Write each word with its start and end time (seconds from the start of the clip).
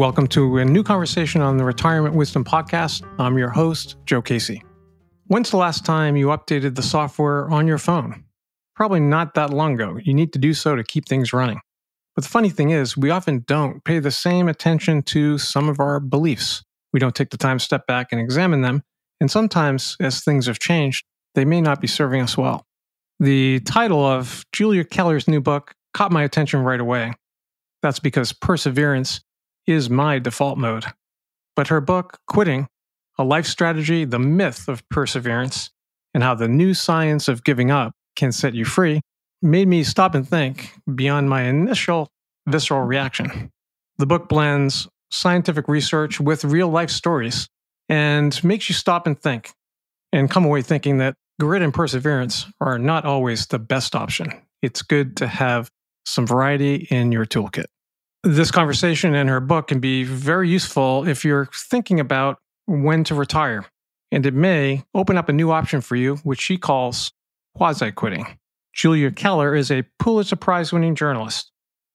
Welcome 0.00 0.28
to 0.28 0.56
a 0.56 0.64
new 0.64 0.82
conversation 0.82 1.42
on 1.42 1.58
the 1.58 1.64
Retirement 1.66 2.14
Wisdom 2.14 2.42
Podcast. 2.42 3.06
I'm 3.18 3.36
your 3.36 3.50
host, 3.50 3.96
Joe 4.06 4.22
Casey. 4.22 4.64
When's 5.26 5.50
the 5.50 5.58
last 5.58 5.84
time 5.84 6.16
you 6.16 6.28
updated 6.28 6.74
the 6.74 6.82
software 6.82 7.50
on 7.50 7.66
your 7.66 7.76
phone? 7.76 8.24
Probably 8.74 9.00
not 9.00 9.34
that 9.34 9.50
long 9.50 9.74
ago. 9.74 9.98
You 10.02 10.14
need 10.14 10.32
to 10.32 10.38
do 10.38 10.54
so 10.54 10.74
to 10.74 10.82
keep 10.82 11.06
things 11.06 11.34
running. 11.34 11.60
But 12.16 12.24
the 12.24 12.30
funny 12.30 12.48
thing 12.48 12.70
is, 12.70 12.96
we 12.96 13.10
often 13.10 13.44
don't 13.46 13.84
pay 13.84 13.98
the 13.98 14.10
same 14.10 14.48
attention 14.48 15.02
to 15.02 15.36
some 15.36 15.68
of 15.68 15.80
our 15.80 16.00
beliefs. 16.00 16.64
We 16.94 16.98
don't 16.98 17.14
take 17.14 17.28
the 17.28 17.36
time 17.36 17.58
to 17.58 17.64
step 17.64 17.86
back 17.86 18.08
and 18.10 18.18
examine 18.18 18.62
them. 18.62 18.82
And 19.20 19.30
sometimes, 19.30 19.98
as 20.00 20.24
things 20.24 20.46
have 20.46 20.58
changed, 20.58 21.04
they 21.34 21.44
may 21.44 21.60
not 21.60 21.82
be 21.82 21.86
serving 21.86 22.22
us 22.22 22.38
well. 22.38 22.64
The 23.18 23.60
title 23.66 24.02
of 24.02 24.46
Julia 24.54 24.84
Keller's 24.84 25.28
new 25.28 25.42
book 25.42 25.74
caught 25.92 26.10
my 26.10 26.22
attention 26.22 26.60
right 26.60 26.80
away. 26.80 27.12
That's 27.82 27.98
because 27.98 28.32
perseverance 28.32 29.20
is 29.66 29.90
my 29.90 30.18
default 30.18 30.58
mode. 30.58 30.84
But 31.56 31.68
her 31.68 31.80
book, 31.80 32.18
Quitting 32.26 32.68
A 33.18 33.24
Life 33.24 33.46
Strategy, 33.46 34.04
The 34.04 34.18
Myth 34.18 34.68
of 34.68 34.88
Perseverance, 34.88 35.70
and 36.14 36.22
How 36.22 36.34
the 36.34 36.48
New 36.48 36.74
Science 36.74 37.28
of 37.28 37.44
Giving 37.44 37.70
Up 37.70 37.92
Can 38.16 38.32
Set 38.32 38.54
You 38.54 38.64
Free, 38.64 39.00
made 39.42 39.68
me 39.68 39.84
stop 39.84 40.14
and 40.14 40.28
think 40.28 40.72
beyond 40.94 41.30
my 41.30 41.42
initial 41.42 42.08
visceral 42.46 42.82
reaction. 42.82 43.50
The 43.98 44.06
book 44.06 44.28
blends 44.28 44.88
scientific 45.10 45.68
research 45.68 46.20
with 46.20 46.44
real 46.44 46.68
life 46.68 46.90
stories 46.90 47.48
and 47.88 48.42
makes 48.44 48.68
you 48.68 48.74
stop 48.74 49.06
and 49.06 49.20
think 49.20 49.52
and 50.12 50.30
come 50.30 50.44
away 50.44 50.62
thinking 50.62 50.98
that 50.98 51.14
grit 51.38 51.62
and 51.62 51.74
perseverance 51.74 52.46
are 52.60 52.78
not 52.78 53.04
always 53.04 53.46
the 53.46 53.58
best 53.58 53.94
option. 53.94 54.32
It's 54.62 54.82
good 54.82 55.16
to 55.18 55.26
have 55.26 55.70
some 56.04 56.26
variety 56.26 56.86
in 56.90 57.12
your 57.12 57.26
toolkit. 57.26 57.66
This 58.22 58.50
conversation 58.50 59.14
and 59.14 59.30
her 59.30 59.40
book 59.40 59.68
can 59.68 59.80
be 59.80 60.04
very 60.04 60.50
useful 60.50 61.08
if 61.08 61.24
you're 61.24 61.48
thinking 61.54 61.98
about 61.98 62.38
when 62.66 63.02
to 63.04 63.14
retire, 63.14 63.64
and 64.12 64.26
it 64.26 64.34
may 64.34 64.84
open 64.94 65.16
up 65.16 65.30
a 65.30 65.32
new 65.32 65.50
option 65.50 65.80
for 65.80 65.96
you, 65.96 66.16
which 66.16 66.40
she 66.40 66.58
calls 66.58 67.12
quasi 67.56 67.90
quitting. 67.90 68.26
Julia 68.74 69.10
Keller 69.10 69.54
is 69.54 69.70
a 69.70 69.84
Pulitzer 69.98 70.36
Prize 70.36 70.70
winning 70.70 70.94
journalist, 70.94 71.50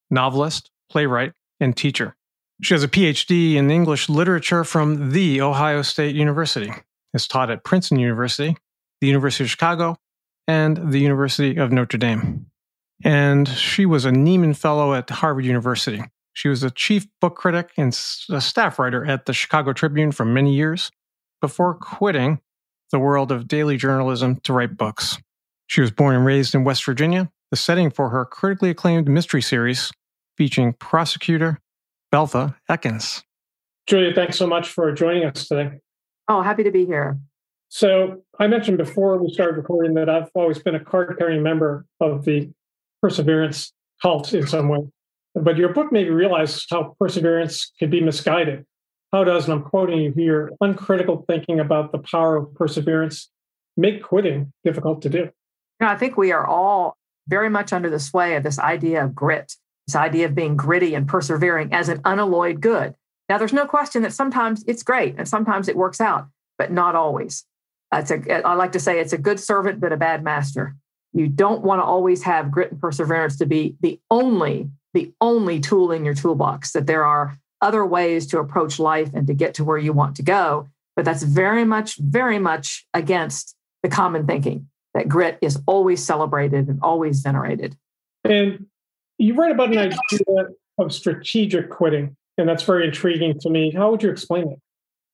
novelist, 0.09 0.72
playwright, 0.90 1.34
and 1.59 1.78
teacher. 1.78 2.16
She 2.64 2.73
has 2.73 2.84
a 2.84 2.88
PhD 2.88 3.53
in 3.53 3.70
English 3.70 4.09
literature 4.09 4.64
from 4.64 5.12
The 5.12 5.42
Ohio 5.42 5.84
State 5.84 6.16
University, 6.16 6.72
is 7.14 7.28
taught 7.28 7.52
at 7.52 7.64
Princeton 7.64 8.00
University, 8.00 8.58
the 9.00 9.08
University 9.08 9.44
of 9.44 9.52
Chicago, 9.52 9.96
and 10.48 10.92
the 10.92 11.00
University 11.00 11.58
of 11.58 11.72
Notre 11.72 12.00
Dame. 12.00 12.48
And 13.03 13.48
she 13.48 13.86
was 13.86 14.06
a 14.06 14.12
Nieman 14.12 14.58
Fellow 14.58 14.96
at 14.96 15.09
Harvard 15.12 15.46
University. 15.46 16.02
She 16.36 16.50
was 16.50 16.64
a 16.64 16.69
chief 16.69 17.08
book 17.22 17.38
critic 17.38 17.72
and 17.78 17.97
a 18.30 18.41
staff 18.41 18.78
writer 18.78 19.05
at 19.05 19.25
the 19.25 19.33
Chicago 19.33 19.72
Tribune 19.72 20.11
for 20.11 20.25
many 20.25 20.53
years 20.53 20.91
before 21.41 21.73
quitting 21.75 22.41
the 22.91 23.00
world 23.00 23.31
of 23.31 23.47
daily 23.47 23.78
journalism 23.78 24.41
to 24.41 24.52
write 24.52 24.78
books. 24.78 25.17
She 25.67 25.80
was 25.80 25.91
born 25.91 26.13
and 26.13 26.25
raised 26.25 26.53
in 26.53 26.66
West 26.66 26.86
Virginia, 26.86 27.31
the 27.52 27.58
setting 27.58 27.89
for 27.89 28.09
her 28.09 28.25
critically 28.25 28.69
acclaimed 28.69 29.08
mystery 29.08 29.41
series 29.41 29.91
featuring 30.38 30.73
prosecutor 30.73 31.61
Belfa 32.13 32.56
Elkins. 32.67 33.23
Julia, 33.88 34.13
thanks 34.13 34.38
so 34.38 34.45
much 34.45 34.67
for 34.67 34.91
joining 34.91 35.23
us 35.23 35.47
today. 35.47 35.80
Oh, 36.28 36.41
happy 36.41 36.63
to 36.63 36.72
be 36.72 36.86
here. 36.86 37.17
So, 37.69 38.23
I 38.39 38.47
mentioned 38.47 38.78
before 38.78 39.17
we 39.17 39.30
started 39.30 39.56
recording 39.56 39.94
that 39.95 40.09
I've 40.09 40.30
always 40.36 40.59
been 40.59 40.75
a 40.75 40.83
card 40.83 41.16
carrying 41.17 41.44
member 41.44 41.86
of 42.02 42.25
the 42.25 42.52
Perseverance 43.02 43.72
cult 44.02 44.33
in 44.33 44.45
some 44.47 44.67
way. 44.67 44.80
But 45.36 45.58
your 45.58 45.69
book 45.69 45.91
made 45.91 46.07
me 46.07 46.13
realize 46.13 46.66
how 46.69 46.96
perseverance 46.97 47.73
can 47.78 47.90
be 47.90 48.01
misguided. 48.01 48.66
How 49.12 49.23
does, 49.23 49.46
and 49.46 49.53
I'm 49.53 49.63
quoting 49.63 50.00
you 50.00 50.13
here, 50.13 50.51
uncritical 50.62 51.25
thinking 51.28 51.59
about 51.59 51.91
the 51.91 52.00
power 52.00 52.38
of 52.38 52.56
perseverance 52.56 53.29
make 53.78 54.01
quitting 54.01 54.53
difficult 54.63 55.01
to 55.01 55.09
do? 55.09 55.18
You 55.19 55.31
know, 55.81 55.88
I 55.88 55.97
think 55.97 56.18
we 56.18 56.31
are 56.31 56.47
all 56.47 56.97
very 57.28 57.50
much 57.50 57.73
under 57.73 57.90
the 57.90 58.00
sway 58.00 58.35
of 58.35 58.44
this 58.44 58.59
idea 58.59 59.03
of 59.03 59.13
grit, 59.13 59.53
this 59.88 59.96
idea 59.96 60.25
of 60.25 60.35
being 60.35 60.56
gritty 60.56 60.96
and 60.96 61.07
persevering 61.07 61.73
as 61.73 61.90
an 61.90 62.02
unalloyed 62.06 62.62
good. 62.62 62.96
Now, 63.28 63.38
there's 63.38 63.53
no 63.53 63.66
question 63.66 64.03
that 64.03 64.13
sometimes 64.13 64.63
it's 64.67 64.84
great 64.84 65.16
and 65.17 65.28
sometimes 65.28 65.67
it 65.67 65.75
works 65.75 66.00
out, 66.00 66.28
but 66.57 66.72
not 66.72 66.96
always. 66.96 67.44
It's 67.94 68.12
a, 68.12 68.46
I 68.46 68.53
like 68.53 68.72
to 68.73 68.79
say 68.79 69.00
it's 69.00 69.13
a 69.13 69.17
good 69.17 69.40
servant, 69.40 69.79
but 69.79 69.91
a 69.91 69.97
bad 69.97 70.23
master. 70.23 70.75
You 71.13 71.28
don't 71.28 71.63
want 71.63 71.79
to 71.79 71.85
always 71.85 72.23
have 72.23 72.52
grit 72.52 72.72
and 72.72 72.79
perseverance 72.79 73.38
to 73.38 73.46
be 73.46 73.75
the 73.81 74.00
only 74.12 74.69
the 74.95 75.13
only 75.22 75.59
tool 75.59 75.91
in 75.91 76.03
your 76.03 76.16
toolbox, 76.16 76.72
that 76.72 76.88
there 76.88 77.06
are 77.06 77.38
other 77.61 77.85
ways 77.85 78.25
to 78.28 78.39
approach 78.39 78.79
life 78.79 79.11
and 79.13 79.28
to 79.28 79.33
get 79.33 79.53
to 79.56 79.63
where 79.63 79.78
you 79.78 79.94
want 79.94 80.16
to 80.16 80.23
go. 80.23 80.67
But 80.95 81.06
that's 81.06 81.22
very 81.22 81.66
much, 81.66 81.97
very 81.97 82.39
much 82.39 82.88
against 82.94 83.55
the 83.84 83.89
common 83.89 84.25
thinking 84.25 84.67
that 84.94 85.09
grit 85.09 85.38
is 85.41 85.59
always 85.67 86.03
celebrated 86.03 86.69
and 86.69 86.79
always 86.81 87.19
venerated. 87.19 87.75
And 88.23 88.67
you 89.17 89.35
write 89.35 89.51
about 89.51 89.72
an 89.72 89.78
idea 89.78 90.45
of 90.79 90.94
strategic 90.94 91.69
quitting, 91.69 92.16
and 92.38 92.47
that's 92.47 92.63
very 92.63 92.88
intriguing 92.88 93.38
to 93.41 93.50
me. 93.50 93.72
How 93.72 93.91
would 93.91 94.01
you 94.01 94.09
explain 94.09 94.50
it? 94.50 94.59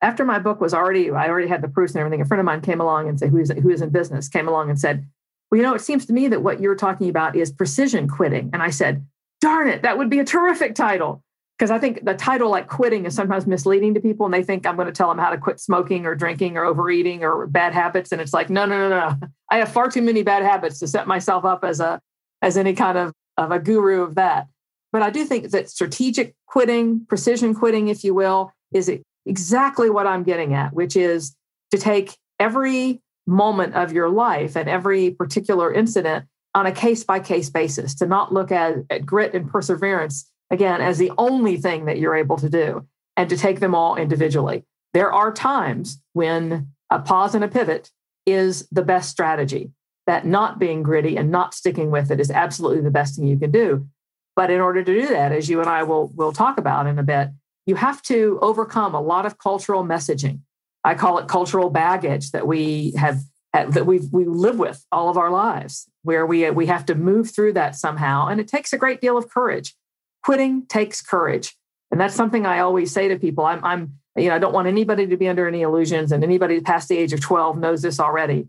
After 0.03 0.23
my 0.23 0.39
book 0.39 0.61
was 0.61 0.73
already, 0.73 1.09
I 1.09 1.27
already 1.27 1.47
had 1.47 1.61
the 1.61 1.67
proofs 1.67 1.93
and 1.93 1.99
everything. 1.99 2.21
A 2.21 2.25
friend 2.25 2.39
of 2.39 2.45
mine 2.45 2.61
came 2.61 2.79
along 2.79 3.09
and 3.09 3.19
said, 3.19 3.29
who 3.29 3.37
is, 3.37 3.51
who 3.51 3.69
is 3.69 3.81
in 3.81 3.89
business, 3.89 4.29
came 4.29 4.47
along 4.47 4.69
and 4.69 4.79
said, 4.79 5.05
Well, 5.49 5.57
you 5.57 5.63
know, 5.63 5.73
it 5.73 5.81
seems 5.81 6.05
to 6.05 6.13
me 6.13 6.27
that 6.27 6.43
what 6.43 6.61
you're 6.61 6.75
talking 6.75 7.09
about 7.09 7.35
is 7.35 7.51
precision 7.51 8.07
quitting. 8.07 8.51
And 8.53 8.61
I 8.61 8.69
said, 8.69 9.05
darn 9.41 9.67
it, 9.67 9.81
that 9.81 9.97
would 9.97 10.09
be 10.09 10.19
a 10.19 10.25
terrific 10.25 10.75
title. 10.75 11.23
Because 11.57 11.69
I 11.69 11.77
think 11.77 12.05
the 12.05 12.15
title 12.15 12.49
like 12.49 12.67
quitting 12.67 13.05
is 13.05 13.13
sometimes 13.13 13.45
misleading 13.45 13.93
to 13.93 13.99
people 13.99 14.25
and 14.25 14.33
they 14.33 14.41
think 14.41 14.65
I'm 14.65 14.75
going 14.75 14.87
to 14.87 14.91
tell 14.91 15.09
them 15.09 15.19
how 15.19 15.29
to 15.29 15.37
quit 15.37 15.59
smoking 15.59 16.07
or 16.07 16.15
drinking 16.15 16.57
or 16.57 16.65
overeating 16.65 17.23
or 17.23 17.45
bad 17.45 17.73
habits. 17.73 18.11
And 18.11 18.19
it's 18.19 18.33
like, 18.33 18.49
no, 18.49 18.65
no, 18.65 18.89
no, 18.89 18.89
no. 18.89 19.27
I 19.51 19.57
have 19.57 19.71
far 19.71 19.91
too 19.91 20.01
many 20.01 20.23
bad 20.23 20.41
habits 20.41 20.79
to 20.79 20.87
set 20.87 21.07
myself 21.07 21.45
up 21.45 21.63
as 21.63 21.79
a 21.79 22.01
as 22.41 22.57
any 22.57 22.73
kind 22.73 22.97
of, 22.97 23.13
of 23.37 23.51
a 23.51 23.59
guru 23.59 24.01
of 24.01 24.15
that. 24.15 24.47
But 24.91 25.03
I 25.03 25.11
do 25.11 25.23
think 25.23 25.51
that 25.51 25.69
strategic 25.69 26.33
quitting, 26.47 27.05
precision 27.05 27.53
quitting, 27.53 27.87
if 27.87 28.03
you 28.03 28.15
will, 28.15 28.51
is 28.73 28.91
exactly 29.25 29.89
what 29.89 30.07
I'm 30.07 30.23
getting 30.23 30.53
at, 30.53 30.73
which 30.73 30.95
is 30.95 31.35
to 31.71 31.77
take 31.77 32.17
every 32.39 33.01
moment 33.27 33.75
of 33.75 33.93
your 33.93 34.09
life 34.09 34.57
and 34.57 34.67
every 34.67 35.11
particular 35.11 35.71
incident 35.71 36.25
on 36.53 36.65
a 36.65 36.71
case 36.71 37.03
by 37.03 37.19
case 37.19 37.49
basis, 37.49 37.95
to 37.95 38.05
not 38.05 38.33
look 38.33 38.51
at, 38.51 38.75
at 38.89 39.05
grit 39.05 39.33
and 39.33 39.49
perseverance 39.49 40.29
again 40.49 40.81
as 40.81 40.97
the 40.97 41.11
only 41.17 41.57
thing 41.57 41.85
that 41.85 41.97
you're 41.97 42.15
able 42.15 42.37
to 42.37 42.49
do, 42.49 42.85
and 43.15 43.29
to 43.29 43.37
take 43.37 43.59
them 43.59 43.75
all 43.75 43.95
individually. 43.95 44.65
There 44.93 45.13
are 45.13 45.31
times 45.31 46.01
when 46.13 46.67
a 46.89 46.99
pause 46.99 47.35
and 47.35 47.43
a 47.43 47.47
pivot 47.47 47.89
is 48.25 48.67
the 48.71 48.81
best 48.81 49.09
strategy, 49.09 49.71
that 50.07 50.25
not 50.25 50.59
being 50.59 50.83
gritty 50.83 51.15
and 51.15 51.31
not 51.31 51.53
sticking 51.53 51.91
with 51.91 52.11
it 52.11 52.19
is 52.19 52.31
absolutely 52.31 52.81
the 52.81 52.91
best 52.91 53.15
thing 53.15 53.27
you 53.27 53.37
can 53.37 53.51
do. 53.51 53.87
But 54.35 54.51
in 54.51 54.59
order 54.59 54.83
to 54.83 55.01
do 55.01 55.07
that, 55.07 55.31
as 55.31 55.49
you 55.49 55.59
and 55.59 55.69
I 55.69 55.83
will, 55.83 56.11
will 56.15 56.31
talk 56.31 56.57
about 56.57 56.87
in 56.87 56.99
a 56.99 57.03
bit, 57.03 57.29
you 57.65 57.75
have 57.75 58.01
to 58.03 58.39
overcome 58.41 58.95
a 58.95 59.01
lot 59.01 59.25
of 59.25 59.37
cultural 59.37 59.83
messaging. 59.83 60.39
I 60.83 60.95
call 60.95 61.19
it 61.19 61.27
cultural 61.27 61.69
baggage 61.69 62.31
that 62.31 62.47
we 62.47 62.93
have 62.97 63.21
that 63.53 63.85
we 63.85 63.99
we 64.11 64.25
live 64.25 64.57
with 64.57 64.83
all 64.91 65.09
of 65.09 65.17
our 65.17 65.29
lives, 65.29 65.89
where 66.03 66.25
we 66.25 66.49
we 66.51 66.65
have 66.67 66.85
to 66.87 66.95
move 66.95 67.31
through 67.31 67.53
that 67.53 67.75
somehow, 67.75 68.27
and 68.27 68.39
it 68.39 68.47
takes 68.47 68.73
a 68.73 68.77
great 68.77 69.01
deal 69.01 69.17
of 69.17 69.29
courage. 69.29 69.75
Quitting 70.23 70.65
takes 70.67 71.01
courage, 71.01 71.55
and 71.91 71.99
that's 71.99 72.15
something 72.15 72.45
I 72.45 72.59
always 72.59 72.91
say 72.91 73.07
to 73.07 73.19
people. 73.19 73.45
I'm 73.45 73.63
I'm 73.63 73.93
you 74.15 74.29
know 74.29 74.35
I 74.35 74.39
don't 74.39 74.53
want 74.53 74.67
anybody 74.67 75.07
to 75.07 75.17
be 75.17 75.27
under 75.27 75.47
any 75.47 75.61
illusions, 75.61 76.11
and 76.11 76.23
anybody 76.23 76.59
past 76.61 76.89
the 76.89 76.97
age 76.97 77.13
of 77.13 77.21
12 77.21 77.57
knows 77.57 77.81
this 77.81 77.99
already. 77.99 78.47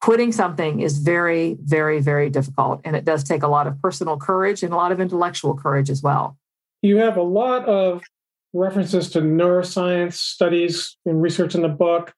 Quitting 0.00 0.32
something 0.32 0.80
is 0.80 0.98
very 0.98 1.56
very 1.62 2.00
very 2.00 2.30
difficult, 2.30 2.80
and 2.84 2.96
it 2.96 3.04
does 3.04 3.24
take 3.24 3.42
a 3.42 3.48
lot 3.48 3.66
of 3.66 3.80
personal 3.82 4.16
courage 4.16 4.62
and 4.62 4.72
a 4.72 4.76
lot 4.76 4.92
of 4.92 5.00
intellectual 5.00 5.56
courage 5.56 5.90
as 5.90 6.02
well. 6.02 6.36
You 6.82 6.98
have 6.98 7.16
a 7.16 7.22
lot 7.22 7.66
of 7.66 8.02
references 8.52 9.10
to 9.10 9.20
neuroscience 9.20 10.14
studies 10.14 10.96
and 11.04 11.22
research 11.22 11.54
in 11.54 11.62
the 11.62 11.68
book 11.68 12.14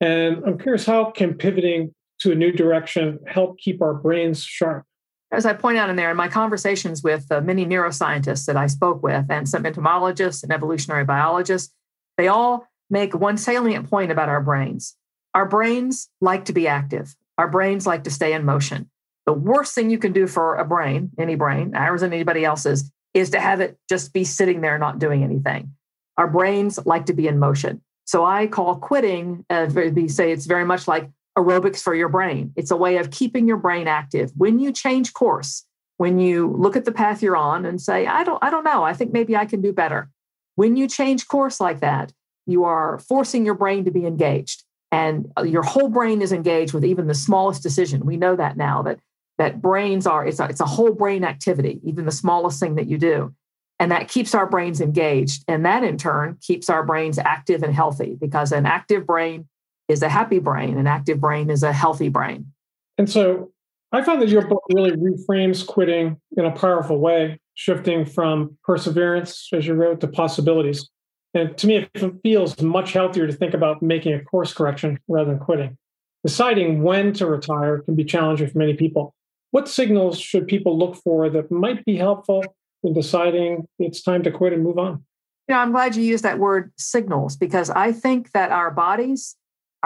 and 0.00 0.42
I'm 0.44 0.58
curious 0.58 0.84
how 0.84 1.10
can 1.10 1.34
pivoting 1.34 1.94
to 2.20 2.32
a 2.32 2.34
new 2.34 2.52
direction 2.52 3.18
help 3.26 3.58
keep 3.58 3.82
our 3.82 3.94
brains 3.94 4.42
sharp? 4.42 4.84
As 5.32 5.44
I 5.44 5.54
point 5.54 5.76
out 5.76 5.90
in 5.90 5.96
there, 5.96 6.10
in 6.10 6.16
my 6.16 6.28
conversations 6.28 7.02
with 7.02 7.26
uh, 7.30 7.40
many 7.40 7.66
neuroscientists 7.66 8.46
that 8.46 8.56
I 8.56 8.68
spoke 8.68 9.02
with 9.02 9.26
and 9.28 9.48
some 9.48 9.66
entomologists 9.66 10.42
and 10.42 10.52
evolutionary 10.52 11.04
biologists, 11.04 11.72
they 12.16 12.28
all 12.28 12.68
make 12.90 13.14
one 13.14 13.36
salient 13.36 13.90
point 13.90 14.12
about 14.12 14.28
our 14.28 14.40
brains. 14.40 14.96
Our 15.34 15.46
brains 15.46 16.08
like 16.20 16.46
to 16.46 16.52
be 16.52 16.68
active, 16.68 17.14
our 17.36 17.48
brains 17.48 17.86
like 17.86 18.04
to 18.04 18.10
stay 18.10 18.32
in 18.32 18.44
motion. 18.44 18.88
The 19.26 19.32
worst 19.32 19.74
thing 19.74 19.90
you 19.90 19.98
can 19.98 20.12
do 20.12 20.28
for 20.28 20.54
a 20.54 20.64
brain, 20.64 21.10
any 21.18 21.34
brain, 21.34 21.74
ours 21.74 22.02
and 22.02 22.14
anybody 22.14 22.44
else's, 22.44 22.90
is 23.12 23.30
to 23.30 23.40
have 23.40 23.60
it 23.60 23.76
just 23.88 24.12
be 24.12 24.24
sitting 24.24 24.60
there 24.60 24.78
not 24.78 24.98
doing 24.98 25.24
anything. 25.24 25.72
Our 26.16 26.28
brains 26.28 26.78
like 26.86 27.06
to 27.06 27.12
be 27.12 27.26
in 27.26 27.38
motion. 27.38 27.82
So 28.04 28.24
I 28.24 28.46
call 28.46 28.76
quitting, 28.76 29.44
uh, 29.50 29.68
say 30.06 30.30
it's 30.30 30.46
very 30.46 30.64
much 30.64 30.86
like 30.86 31.10
aerobics 31.36 31.82
for 31.82 31.94
your 31.94 32.08
brain. 32.08 32.52
It's 32.56 32.70
a 32.70 32.76
way 32.76 32.96
of 32.96 33.10
keeping 33.10 33.46
your 33.46 33.56
brain 33.56 33.86
active. 33.86 34.32
When 34.36 34.58
you 34.58 34.72
change 34.72 35.12
course, 35.12 35.64
when 35.98 36.18
you 36.18 36.54
look 36.56 36.76
at 36.76 36.84
the 36.84 36.92
path 36.92 37.22
you're 37.22 37.36
on 37.36 37.64
and 37.64 37.80
say, 37.80 38.06
I 38.06 38.24
don't, 38.24 38.42
I 38.42 38.50
don't 38.50 38.64
know, 38.64 38.82
I 38.82 38.92
think 38.92 39.12
maybe 39.12 39.36
I 39.36 39.46
can 39.46 39.60
do 39.60 39.72
better. 39.72 40.10
When 40.54 40.76
you 40.76 40.88
change 40.88 41.28
course 41.28 41.60
like 41.60 41.80
that, 41.80 42.12
you 42.46 42.64
are 42.64 42.98
forcing 43.00 43.44
your 43.44 43.54
brain 43.54 43.84
to 43.84 43.90
be 43.90 44.06
engaged 44.06 44.64
and 44.92 45.30
uh, 45.36 45.42
your 45.42 45.62
whole 45.62 45.88
brain 45.88 46.22
is 46.22 46.32
engaged 46.32 46.72
with 46.72 46.84
even 46.84 47.06
the 47.06 47.14
smallest 47.14 47.62
decision. 47.62 48.06
We 48.06 48.16
know 48.16 48.36
that 48.36 48.56
now 48.56 48.82
that 48.82 48.98
that 49.38 49.60
brains 49.60 50.06
are 50.06 50.26
it's 50.26 50.40
a, 50.40 50.44
it's 50.44 50.60
a 50.60 50.66
whole 50.66 50.92
brain 50.92 51.24
activity, 51.24 51.80
even 51.84 52.06
the 52.06 52.12
smallest 52.12 52.60
thing 52.60 52.76
that 52.76 52.86
you 52.86 52.96
do. 52.96 53.34
And 53.78 53.92
that 53.92 54.08
keeps 54.08 54.34
our 54.34 54.46
brains 54.46 54.80
engaged. 54.80 55.44
And 55.48 55.66
that 55.66 55.84
in 55.84 55.98
turn 55.98 56.38
keeps 56.40 56.70
our 56.70 56.82
brains 56.82 57.18
active 57.18 57.62
and 57.62 57.74
healthy 57.74 58.16
because 58.18 58.52
an 58.52 58.64
active 58.64 59.06
brain 59.06 59.48
is 59.88 60.02
a 60.02 60.08
happy 60.08 60.38
brain, 60.38 60.78
an 60.78 60.86
active 60.86 61.20
brain 61.20 61.50
is 61.50 61.62
a 61.62 61.72
healthy 61.72 62.08
brain. 62.08 62.52
And 62.98 63.08
so 63.08 63.52
I 63.92 64.02
find 64.02 64.20
that 64.20 64.28
your 64.28 64.46
book 64.46 64.62
really 64.72 64.92
reframes 64.92 65.66
quitting 65.66 66.20
in 66.36 66.44
a 66.44 66.50
powerful 66.50 66.98
way, 66.98 67.40
shifting 67.54 68.04
from 68.04 68.58
perseverance, 68.64 69.48
as 69.52 69.66
you 69.66 69.74
wrote, 69.74 70.00
to 70.00 70.08
possibilities. 70.08 70.88
And 71.34 71.56
to 71.58 71.66
me, 71.66 71.76
it 71.76 71.90
feels 72.22 72.60
much 72.60 72.92
healthier 72.92 73.26
to 73.26 73.32
think 73.32 73.54
about 73.54 73.82
making 73.82 74.14
a 74.14 74.24
course 74.24 74.52
correction 74.52 74.98
rather 75.08 75.30
than 75.30 75.38
quitting. 75.38 75.76
Deciding 76.24 76.82
when 76.82 77.12
to 77.14 77.26
retire 77.26 77.82
can 77.82 77.94
be 77.94 78.04
challenging 78.04 78.48
for 78.48 78.58
many 78.58 78.74
people. 78.74 79.14
What 79.50 79.68
signals 79.68 80.18
should 80.18 80.48
people 80.48 80.76
look 80.76 80.96
for 80.96 81.30
that 81.30 81.50
might 81.50 81.84
be 81.84 81.96
helpful 81.96 82.42
in 82.82 82.92
deciding 82.92 83.68
it's 83.78 84.02
time 84.02 84.22
to 84.24 84.30
quit 84.30 84.52
and 84.52 84.64
move 84.64 84.78
on? 84.78 85.04
You 85.48 85.54
know, 85.54 85.60
I'm 85.60 85.70
glad 85.70 85.94
you 85.94 86.02
used 86.02 86.24
that 86.24 86.38
word 86.40 86.72
signals 86.76 87.36
because 87.36 87.70
I 87.70 87.92
think 87.92 88.32
that 88.32 88.50
our 88.50 88.70
bodies 88.72 89.36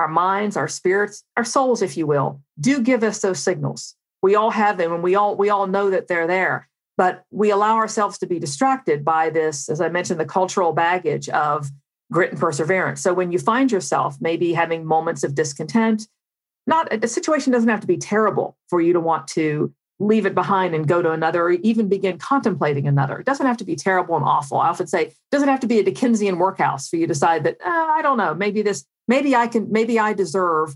our 0.00 0.08
minds, 0.08 0.56
our 0.56 0.69
spirits, 0.69 1.23
our 1.37 1.44
souls, 1.44 1.82
if 1.82 1.97
you 1.97 2.06
will, 2.06 2.41
do 2.58 2.81
give 2.81 3.02
us 3.02 3.20
those 3.20 3.38
signals. 3.38 3.94
We 4.23 4.35
all 4.35 4.50
have 4.50 4.76
them 4.79 4.93
and 4.93 5.02
we 5.02 5.14
all 5.14 5.37
we 5.37 5.50
all 5.50 5.67
know 5.67 5.91
that 5.91 6.08
they're 6.08 6.26
there. 6.26 6.69
But 6.97 7.25
we 7.31 7.50
allow 7.50 7.76
ourselves 7.76 8.19
to 8.19 8.26
be 8.26 8.38
distracted 8.38 9.05
by 9.05 9.31
this, 9.31 9.69
as 9.69 9.81
I 9.81 9.88
mentioned, 9.88 10.20
the 10.20 10.26
cultural 10.26 10.73
baggage 10.73 11.29
of 11.31 11.70
grit 12.12 12.32
and 12.32 12.41
perseverance. 12.41 13.00
So 13.00 13.14
when 13.14 13.32
you 13.32 13.38
find 13.38 13.70
yourself 13.73 14.17
maybe 14.20 14.52
having 14.52 14.85
moments 14.85 15.23
of 15.23 15.35
discontent, 15.35 16.06
not 16.67 16.93
a 16.93 17.08
situation 17.08 17.52
doesn't 17.52 17.69
have 17.69 17.81
to 17.81 17.87
be 17.87 17.97
terrible 17.97 18.56
for 18.69 18.81
you 18.81 18.93
to 18.93 19.00
want 19.00 19.29
to 19.29 19.73
leave 20.00 20.25
it 20.25 20.35
behind 20.35 20.75
and 20.75 20.88
go 20.88 21.02
to 21.02 21.11
another 21.12 21.43
or 21.43 21.50
even 21.50 21.88
begin 21.88 22.19
contemplating 22.19 22.88
another. 22.88 23.19
It 23.19 23.26
doesn't 23.26 23.47
have 23.47 23.58
to 23.58 23.64
be 23.64 23.76
terrible 23.76 24.17
and 24.17 24.25
awful. 24.25 24.58
I 24.58 24.69
often 24.69 24.87
say 24.87 25.12
doesn't 25.31 25.49
have 25.49 25.61
to 25.61 25.67
be 25.67 25.79
a 25.79 25.85
Dickensian 25.85 26.38
workhouse 26.38 26.88
for 26.88 26.97
you 26.97 27.02
to 27.02 27.12
decide 27.12 27.44
that, 27.44 27.58
eh, 27.61 27.69
I 27.69 28.00
don't 28.02 28.17
know, 28.17 28.35
maybe 28.35 28.62
this 28.62 28.85
maybe 29.11 29.35
I 29.35 29.49
can, 29.49 29.71
maybe 29.71 29.99
I 29.99 30.15
deserve 30.15 30.75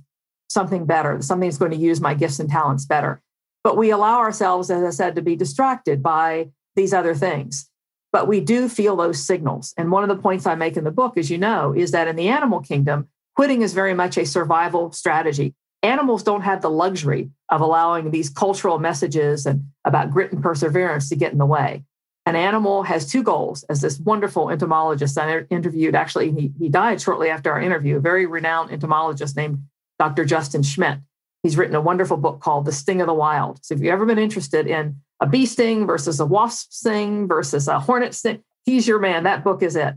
something 0.48 0.84
better, 0.84 1.22
something 1.22 1.48
that's 1.48 1.56
going 1.56 1.70
to 1.70 1.76
use 1.78 2.00
my 2.00 2.14
gifts 2.14 2.40
and 2.40 2.50
talents 2.50 2.84
better. 2.84 3.22
But 3.62 3.78
we 3.78 3.90
allow 3.90 4.19
ourselves, 4.19 4.70
as 4.70 4.82
I 4.82 4.90
said, 4.90 5.14
to 5.14 5.22
be 5.22 5.36
distracted 5.36 6.02
by 6.02 6.50
these 6.75 6.92
other 6.92 7.14
things. 7.14 7.70
But 8.12 8.28
we 8.28 8.40
do 8.40 8.69
feel 8.69 8.96
those 8.96 9.25
signals. 9.25 9.72
And 9.78 9.90
one 9.90 10.02
of 10.02 10.14
the 10.14 10.22
points 10.22 10.46
I 10.46 10.56
make 10.56 10.76
in 10.76 10.84
the 10.84 10.90
book, 10.90 11.16
as 11.16 11.31
you 11.31 11.38
know, 11.38 11.72
is 11.72 11.92
that 11.92 12.08
in 12.08 12.16
the 12.16 12.28
animal 12.28 12.60
kingdom, 12.60 13.08
quitting 13.36 13.62
is 13.62 13.72
very 13.72 13.94
much 13.94 14.19
a 14.19 14.26
survival 14.26 14.92
strategy. 14.92 15.54
Animals 15.82 16.25
don't 16.25 16.42
have 16.42 16.60
the 16.60 16.70
luxury 16.70 17.31
of 17.48 17.60
allowing 17.60 18.10
these 18.10 18.31
cultural 18.31 18.78
messages 18.78 19.46
and 19.46 19.64
about 19.84 20.10
grit 20.10 20.32
and 20.32 20.42
perseverance 20.42 21.08
to 21.08 21.16
get 21.16 21.32
in 21.32 21.38
the 21.38 21.46
way 21.46 21.84
an 22.26 22.36
animal 22.36 22.84
has 22.84 23.10
two 23.10 23.22
goals, 23.22 23.64
as 23.64 23.82
this 23.82 23.98
wonderful 23.98 24.48
entomologist 24.48 25.18
I 25.18 25.40
interviewed. 25.50 25.94
Actually, 25.94 26.32
he, 26.32 26.52
he 26.58 26.68
died 26.70 27.00
shortly 27.00 27.28
after 27.28 27.52
our 27.52 27.60
interview, 27.60 27.98
a 27.98 28.00
very 28.00 28.24
renowned 28.24 28.70
entomologist 28.70 29.36
named 29.36 29.62
Dr. 29.98 30.24
Justin 30.24 30.62
Schmidt. 30.62 31.00
He's 31.42 31.58
written 31.58 31.76
a 31.76 31.80
wonderful 31.80 32.16
book 32.16 32.40
called 32.40 32.64
The 32.64 32.72
Sting 32.72 33.02
of 33.02 33.06
the 33.06 33.14
Wild. 33.14 33.62
So 33.62 33.74
if 33.74 33.80
you've 33.80 33.92
ever 33.92 34.06
been 34.06 34.18
interested 34.18 34.66
in 34.66 34.96
a 35.20 35.26
bee 35.26 35.44
sting 35.44 35.86
versus 35.86 36.18
a 36.18 36.24
wasp 36.24 36.72
sting 36.72 37.28
versus 37.28 37.68
a 37.68 37.78
hornet 37.78 38.14
sting, 38.14 38.42
he's 38.64 38.88
your 38.88 38.98
man. 38.98 39.24
That 39.24 39.44
book 39.44 39.62
is 39.62 39.76
it. 39.76 39.94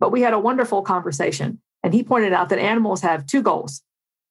But 0.00 0.10
we 0.10 0.22
had 0.22 0.32
a 0.32 0.38
wonderful 0.38 0.82
conversation, 0.82 1.60
and 1.84 1.94
he 1.94 2.02
pointed 2.02 2.32
out 2.32 2.48
that 2.48 2.58
animals 2.58 3.02
have 3.02 3.26
two 3.26 3.42
goals 3.42 3.82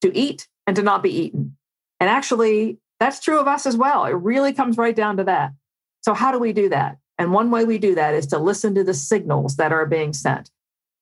to 0.02 0.16
eat 0.16 0.48
and 0.66 0.76
to 0.76 0.84
not 0.84 1.02
be 1.02 1.10
eaten. 1.10 1.56
And 2.02 2.10
actually, 2.10 2.78
that's 3.00 3.22
true 3.22 3.40
of 3.40 3.48
us 3.48 3.66
as 3.66 3.78
well. 3.78 4.04
It 4.04 4.12
really 4.12 4.52
comes 4.52 4.78
right 4.78 4.96
down 4.96 5.18
to 5.18 5.24
that. 5.24 5.54
So, 6.02 6.14
how 6.14 6.34
do 6.34 6.40
we 6.40 6.52
do 6.52 6.70
that? 6.70 6.98
And 7.18 7.34
one 7.34 7.52
way 7.52 7.66
we 7.66 7.78
do 7.78 7.96
that 7.96 8.14
is 8.14 8.28
to 8.28 8.38
listen 8.38 8.76
to 8.76 8.84
the 8.84 8.94
signals 8.94 9.56
that 9.56 9.72
are 9.72 9.86
being 9.86 10.14
sent. 10.14 10.52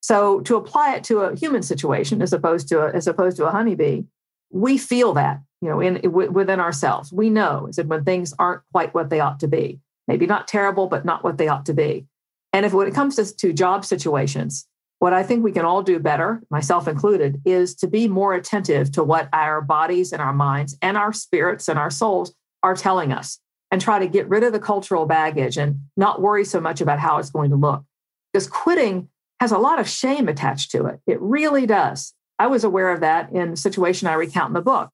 So 0.02 0.40
to 0.42 0.56
apply 0.56 0.96
it 0.96 1.04
to 1.06 1.22
a 1.22 1.36
human 1.36 1.64
situation 1.64 2.22
as 2.22 2.32
opposed 2.32 2.68
to 2.70 2.86
a, 2.86 2.92
as 2.92 3.08
opposed 3.08 3.38
to 3.38 3.48
a 3.48 3.52
honeybee, 3.52 4.04
we 4.52 4.78
feel 4.78 5.14
that 5.14 5.42
you 5.62 5.70
know 5.70 5.82
in 5.82 6.12
within 6.12 6.60
ourselves. 6.60 7.12
We 7.12 7.30
know 7.30 7.68
is 7.68 7.78
that 7.78 7.88
when 7.88 8.04
things 8.04 8.34
aren't 8.38 8.62
quite 8.72 8.94
what 8.94 9.10
they 9.10 9.20
ought 9.20 9.40
to 9.40 9.48
be, 9.48 9.80
maybe 10.08 10.28
not 10.28 10.48
terrible, 10.48 10.88
but 10.88 11.06
not 11.06 11.24
what 11.24 11.38
they 11.38 11.48
ought 11.48 11.66
to 11.66 11.74
be. 11.74 12.06
And 12.54 12.66
if 12.66 12.74
when 12.74 12.88
it 12.88 12.94
comes 12.94 13.16
to, 13.18 13.36
to 13.38 13.52
job 13.52 13.84
situations, 13.84 14.68
what 15.00 15.12
I 15.12 15.24
think 15.24 15.44
we 15.44 15.52
can 15.52 15.66
all 15.66 15.84
do 15.84 16.00
better, 16.00 16.42
myself 16.50 16.88
included, 16.88 17.42
is 17.44 17.76
to 17.76 17.88
be 17.88 18.08
more 18.08 18.34
attentive 18.34 18.92
to 18.94 19.04
what 19.04 19.28
our 19.34 19.60
bodies 19.60 20.14
and 20.14 20.22
our 20.22 20.34
minds 20.34 20.78
and 20.82 20.96
our 20.96 21.12
spirits 21.12 21.68
and 21.68 21.78
our 21.78 21.92
souls 21.92 22.34
are 22.64 22.76
telling 22.76 23.12
us 23.12 23.40
and 23.76 23.82
try 23.82 24.00
to 24.00 24.08
get 24.08 24.30
rid 24.30 24.42
of 24.42 24.54
the 24.54 24.60
cultural 24.60 25.06
baggage 25.06 25.58
and 25.58 25.82
not 25.98 26.22
worry 26.22 26.46
so 26.46 26.62
much 26.62 26.80
about 26.80 26.98
how 26.98 27.18
it's 27.18 27.30
going 27.30 27.50
to 27.50 27.58
look. 27.58 27.84
Because 28.32 28.48
quitting 28.48 29.10
has 29.42 29.52
a 29.52 29.58
lot 29.58 29.80
of 29.80 29.90
shame 29.90 30.30
attached 30.30 30.72
to 30.72 30.86
it. 30.86 31.02
It 31.06 31.20
really 31.20 31.66
does. 31.66 32.14
I 32.40 32.48
was 32.48 32.64
aware 32.64 32.90
of 32.92 33.02
that 33.02 33.34
in 33.34 33.52
the 33.52 33.58
situation 33.58 34.08
I 34.08 34.14
recount 34.14 34.52
in 34.52 34.54
the 34.54 34.62
book. 34.62 34.92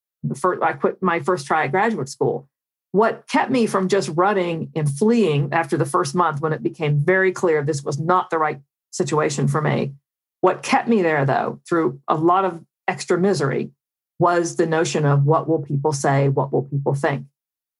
I 0.64 0.74
quit 0.74 1.00
my 1.00 1.20
first 1.20 1.46
try 1.46 1.66
at 1.66 1.72
graduate 1.72 2.10
school. 2.10 2.50
What 2.92 3.28
kept 3.28 3.52
me 3.52 3.68
from 3.68 3.88
just 3.88 4.10
running 4.16 4.72
and 4.76 4.90
fleeing 4.90 5.50
after 5.52 5.78
the 5.78 5.86
first 5.86 6.16
month 6.16 6.42
when 6.42 6.52
it 6.52 6.64
became 6.64 6.98
very 6.98 7.32
clear 7.32 7.62
this 7.62 7.84
was 7.84 8.00
not 8.00 8.32
the 8.32 8.40
right 8.40 8.62
situation 8.90 9.48
for 9.48 9.62
me, 9.62 9.94
what 10.40 10.64
kept 10.64 10.88
me 10.88 11.04
there, 11.04 11.24
though, 11.24 11.60
through 11.70 12.02
a 12.08 12.16
lot 12.16 12.46
of 12.46 12.66
extra 12.88 13.20
misery, 13.20 13.70
was 14.18 14.56
the 14.56 14.66
notion 14.66 15.06
of 15.06 15.24
what 15.24 15.48
will 15.48 15.62
people 15.62 15.94
say? 15.94 16.30
What 16.30 16.52
will 16.52 16.64
people 16.64 16.96
think? 16.96 17.28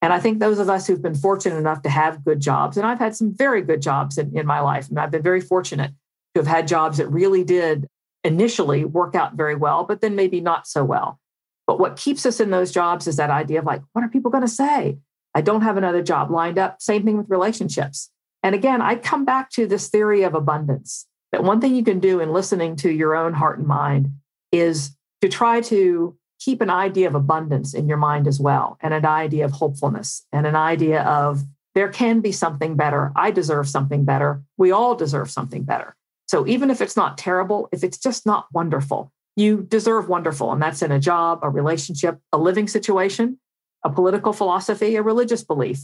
And 0.02 0.12
I 0.12 0.18
think 0.18 0.40
those 0.40 0.58
of 0.58 0.68
us 0.68 0.86
who've 0.86 1.00
been 1.00 1.14
fortunate 1.14 1.56
enough 1.56 1.82
to 1.82 1.88
have 1.88 2.24
good 2.24 2.40
jobs, 2.40 2.76
and 2.76 2.84
I've 2.84 2.98
had 2.98 3.14
some 3.14 3.32
very 3.34 3.62
good 3.62 3.80
jobs 3.80 4.18
in, 4.18 4.36
in 4.36 4.46
my 4.46 4.60
life, 4.60 4.88
and 4.88 4.98
I've 4.98 5.12
been 5.12 5.22
very 5.22 5.40
fortunate 5.40 5.92
to 6.34 6.40
have 6.40 6.46
had 6.48 6.66
jobs 6.66 6.98
that 6.98 7.06
really 7.06 7.44
did 7.44 7.86
initially 8.24 8.84
work 8.84 9.14
out 9.14 9.34
very 9.34 9.54
well, 9.54 9.84
but 9.84 10.00
then 10.00 10.16
maybe 10.16 10.40
not 10.40 10.66
so 10.66 10.84
well. 10.84 11.20
But 11.66 11.78
what 11.78 11.96
keeps 11.96 12.26
us 12.26 12.40
in 12.40 12.50
those 12.50 12.72
jobs 12.72 13.06
is 13.06 13.16
that 13.16 13.30
idea 13.30 13.60
of 13.60 13.64
like, 13.64 13.82
what 13.92 14.04
are 14.04 14.08
people 14.08 14.30
going 14.30 14.44
to 14.44 14.48
say? 14.48 14.98
I 15.34 15.40
don't 15.40 15.62
have 15.62 15.76
another 15.76 16.02
job 16.02 16.30
lined 16.30 16.58
up. 16.58 16.82
Same 16.82 17.04
thing 17.04 17.16
with 17.16 17.30
relationships. 17.30 18.10
And 18.42 18.54
again, 18.54 18.82
I 18.82 18.96
come 18.96 19.24
back 19.24 19.50
to 19.50 19.66
this 19.66 19.88
theory 19.88 20.24
of 20.24 20.34
abundance 20.34 21.06
that 21.30 21.44
one 21.44 21.60
thing 21.60 21.74
you 21.74 21.84
can 21.84 22.00
do 22.00 22.20
in 22.20 22.32
listening 22.32 22.76
to 22.76 22.90
your 22.90 23.14
own 23.14 23.32
heart 23.32 23.58
and 23.58 23.66
mind 23.66 24.12
is 24.50 24.94
to 25.22 25.28
try 25.28 25.60
to 25.62 26.16
keep 26.44 26.60
an 26.60 26.70
idea 26.70 27.06
of 27.06 27.14
abundance 27.14 27.74
in 27.74 27.88
your 27.88 27.98
mind 27.98 28.26
as 28.26 28.40
well, 28.40 28.78
and 28.80 28.92
an 28.92 29.06
idea 29.06 29.44
of 29.44 29.52
hopefulness, 29.52 30.26
and 30.32 30.46
an 30.46 30.56
idea 30.56 31.02
of 31.02 31.42
there 31.74 31.88
can 31.88 32.20
be 32.20 32.32
something 32.32 32.76
better. 32.76 33.12
I 33.16 33.30
deserve 33.30 33.68
something 33.68 34.04
better. 34.04 34.42
We 34.56 34.72
all 34.72 34.94
deserve 34.94 35.30
something 35.30 35.62
better. 35.62 35.96
So 36.26 36.46
even 36.46 36.70
if 36.70 36.80
it's 36.80 36.96
not 36.96 37.18
terrible, 37.18 37.68
if 37.72 37.84
it's 37.84 37.98
just 37.98 38.26
not 38.26 38.46
wonderful, 38.52 39.12
you 39.36 39.62
deserve 39.62 40.08
wonderful. 40.08 40.52
And 40.52 40.60
that's 40.60 40.82
in 40.82 40.92
a 40.92 40.98
job, 40.98 41.40
a 41.42 41.48
relationship, 41.48 42.18
a 42.32 42.38
living 42.38 42.68
situation, 42.68 43.38
a 43.84 43.90
political 43.90 44.32
philosophy, 44.32 44.96
a 44.96 45.02
religious 45.02 45.44
belief. 45.44 45.80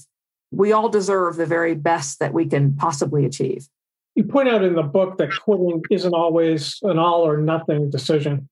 We 0.50 0.72
all 0.72 0.88
deserve 0.88 1.36
the 1.36 1.46
very 1.46 1.74
best 1.74 2.18
that 2.20 2.32
we 2.32 2.46
can 2.46 2.76
possibly 2.76 3.24
achieve. 3.24 3.68
You 4.14 4.24
point 4.24 4.48
out 4.48 4.64
in 4.64 4.74
the 4.74 4.82
book 4.82 5.18
that 5.18 5.30
quitting 5.38 5.82
isn't 5.90 6.14
always 6.14 6.78
an 6.82 6.98
all 6.98 7.26
or 7.26 7.38
nothing 7.38 7.90
decision. 7.90 8.48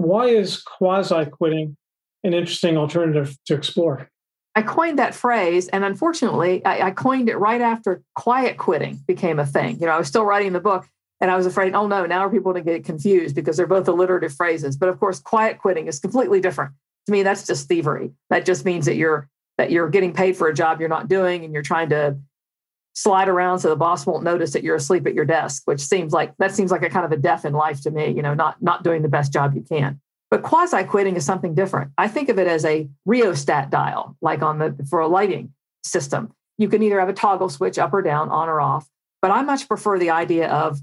Why 0.00 0.28
is 0.28 0.62
quasi 0.62 1.26
quitting 1.26 1.76
an 2.24 2.32
interesting 2.32 2.78
alternative 2.78 3.36
to 3.46 3.54
explore? 3.54 4.08
I 4.54 4.62
coined 4.62 4.98
that 4.98 5.14
phrase, 5.14 5.68
and 5.68 5.84
unfortunately, 5.84 6.64
I, 6.64 6.88
I, 6.88 6.90
coined 6.90 7.28
it 7.28 7.36
right 7.36 7.60
after 7.60 8.02
quiet 8.14 8.56
quitting 8.56 8.98
became 9.06 9.38
a 9.38 9.46
thing. 9.46 9.78
You 9.78 9.86
know, 9.86 9.92
I 9.92 9.98
was 9.98 10.08
still 10.08 10.24
writing 10.24 10.52
the 10.52 10.60
book, 10.60 10.88
and 11.20 11.30
I 11.30 11.36
was 11.36 11.44
afraid, 11.44 11.74
oh 11.74 11.86
no, 11.86 12.06
now 12.06 12.20
are 12.20 12.30
people 12.30 12.52
going 12.52 12.64
to 12.64 12.72
get 12.72 12.84
confused 12.84 13.36
because 13.36 13.58
they're 13.58 13.66
both 13.66 13.86
alliterative 13.86 14.32
phrases. 14.32 14.76
But 14.76 14.88
of 14.88 14.98
course, 14.98 15.20
quiet 15.20 15.58
quitting 15.58 15.86
is 15.86 16.00
completely 16.00 16.40
different. 16.40 16.72
To 17.06 17.12
me, 17.12 17.22
that's 17.22 17.46
just 17.46 17.68
thievery. 17.68 18.10
That 18.30 18.46
just 18.46 18.64
means 18.64 18.86
that 18.86 18.96
you're 18.96 19.28
that 19.58 19.70
you're 19.70 19.90
getting 19.90 20.14
paid 20.14 20.36
for 20.36 20.48
a 20.48 20.54
job 20.54 20.80
you're 20.80 20.88
not 20.88 21.08
doing, 21.08 21.44
and 21.44 21.52
you're 21.52 21.62
trying 21.62 21.90
to 21.90 22.18
slide 22.92 23.28
around 23.28 23.60
so 23.60 23.68
the 23.68 23.76
boss 23.76 24.04
won't 24.06 24.24
notice 24.24 24.52
that 24.52 24.64
you're 24.64 24.76
asleep 24.76 25.06
at 25.06 25.14
your 25.14 25.24
desk 25.24 25.62
which 25.64 25.80
seems 25.80 26.12
like 26.12 26.34
that 26.38 26.52
seems 26.52 26.70
like 26.70 26.82
a 26.82 26.90
kind 26.90 27.04
of 27.04 27.12
a 27.12 27.16
death 27.16 27.44
in 27.44 27.52
life 27.52 27.80
to 27.80 27.90
me 27.90 28.10
you 28.10 28.22
know 28.22 28.34
not 28.34 28.60
not 28.60 28.82
doing 28.82 29.02
the 29.02 29.08
best 29.08 29.32
job 29.32 29.54
you 29.54 29.62
can. 29.62 30.00
But 30.30 30.44
quasi 30.44 30.84
quitting 30.84 31.16
is 31.16 31.26
something 31.26 31.56
different. 31.56 31.90
I 31.98 32.06
think 32.06 32.28
of 32.28 32.38
it 32.38 32.46
as 32.46 32.64
a 32.64 32.88
rheostat 33.04 33.70
dial 33.70 34.16
like 34.20 34.42
on 34.42 34.58
the 34.58 34.86
for 34.88 35.00
a 35.00 35.08
lighting 35.08 35.52
system. 35.84 36.32
You 36.58 36.68
can 36.68 36.82
either 36.82 37.00
have 37.00 37.08
a 37.08 37.14
toggle 37.14 37.48
switch 37.48 37.78
up 37.78 37.92
or 37.94 38.02
down 38.02 38.28
on 38.28 38.48
or 38.48 38.60
off 38.60 38.88
but 39.22 39.30
i 39.30 39.42
much 39.42 39.68
prefer 39.68 39.98
the 39.98 40.10
idea 40.10 40.48
of 40.48 40.78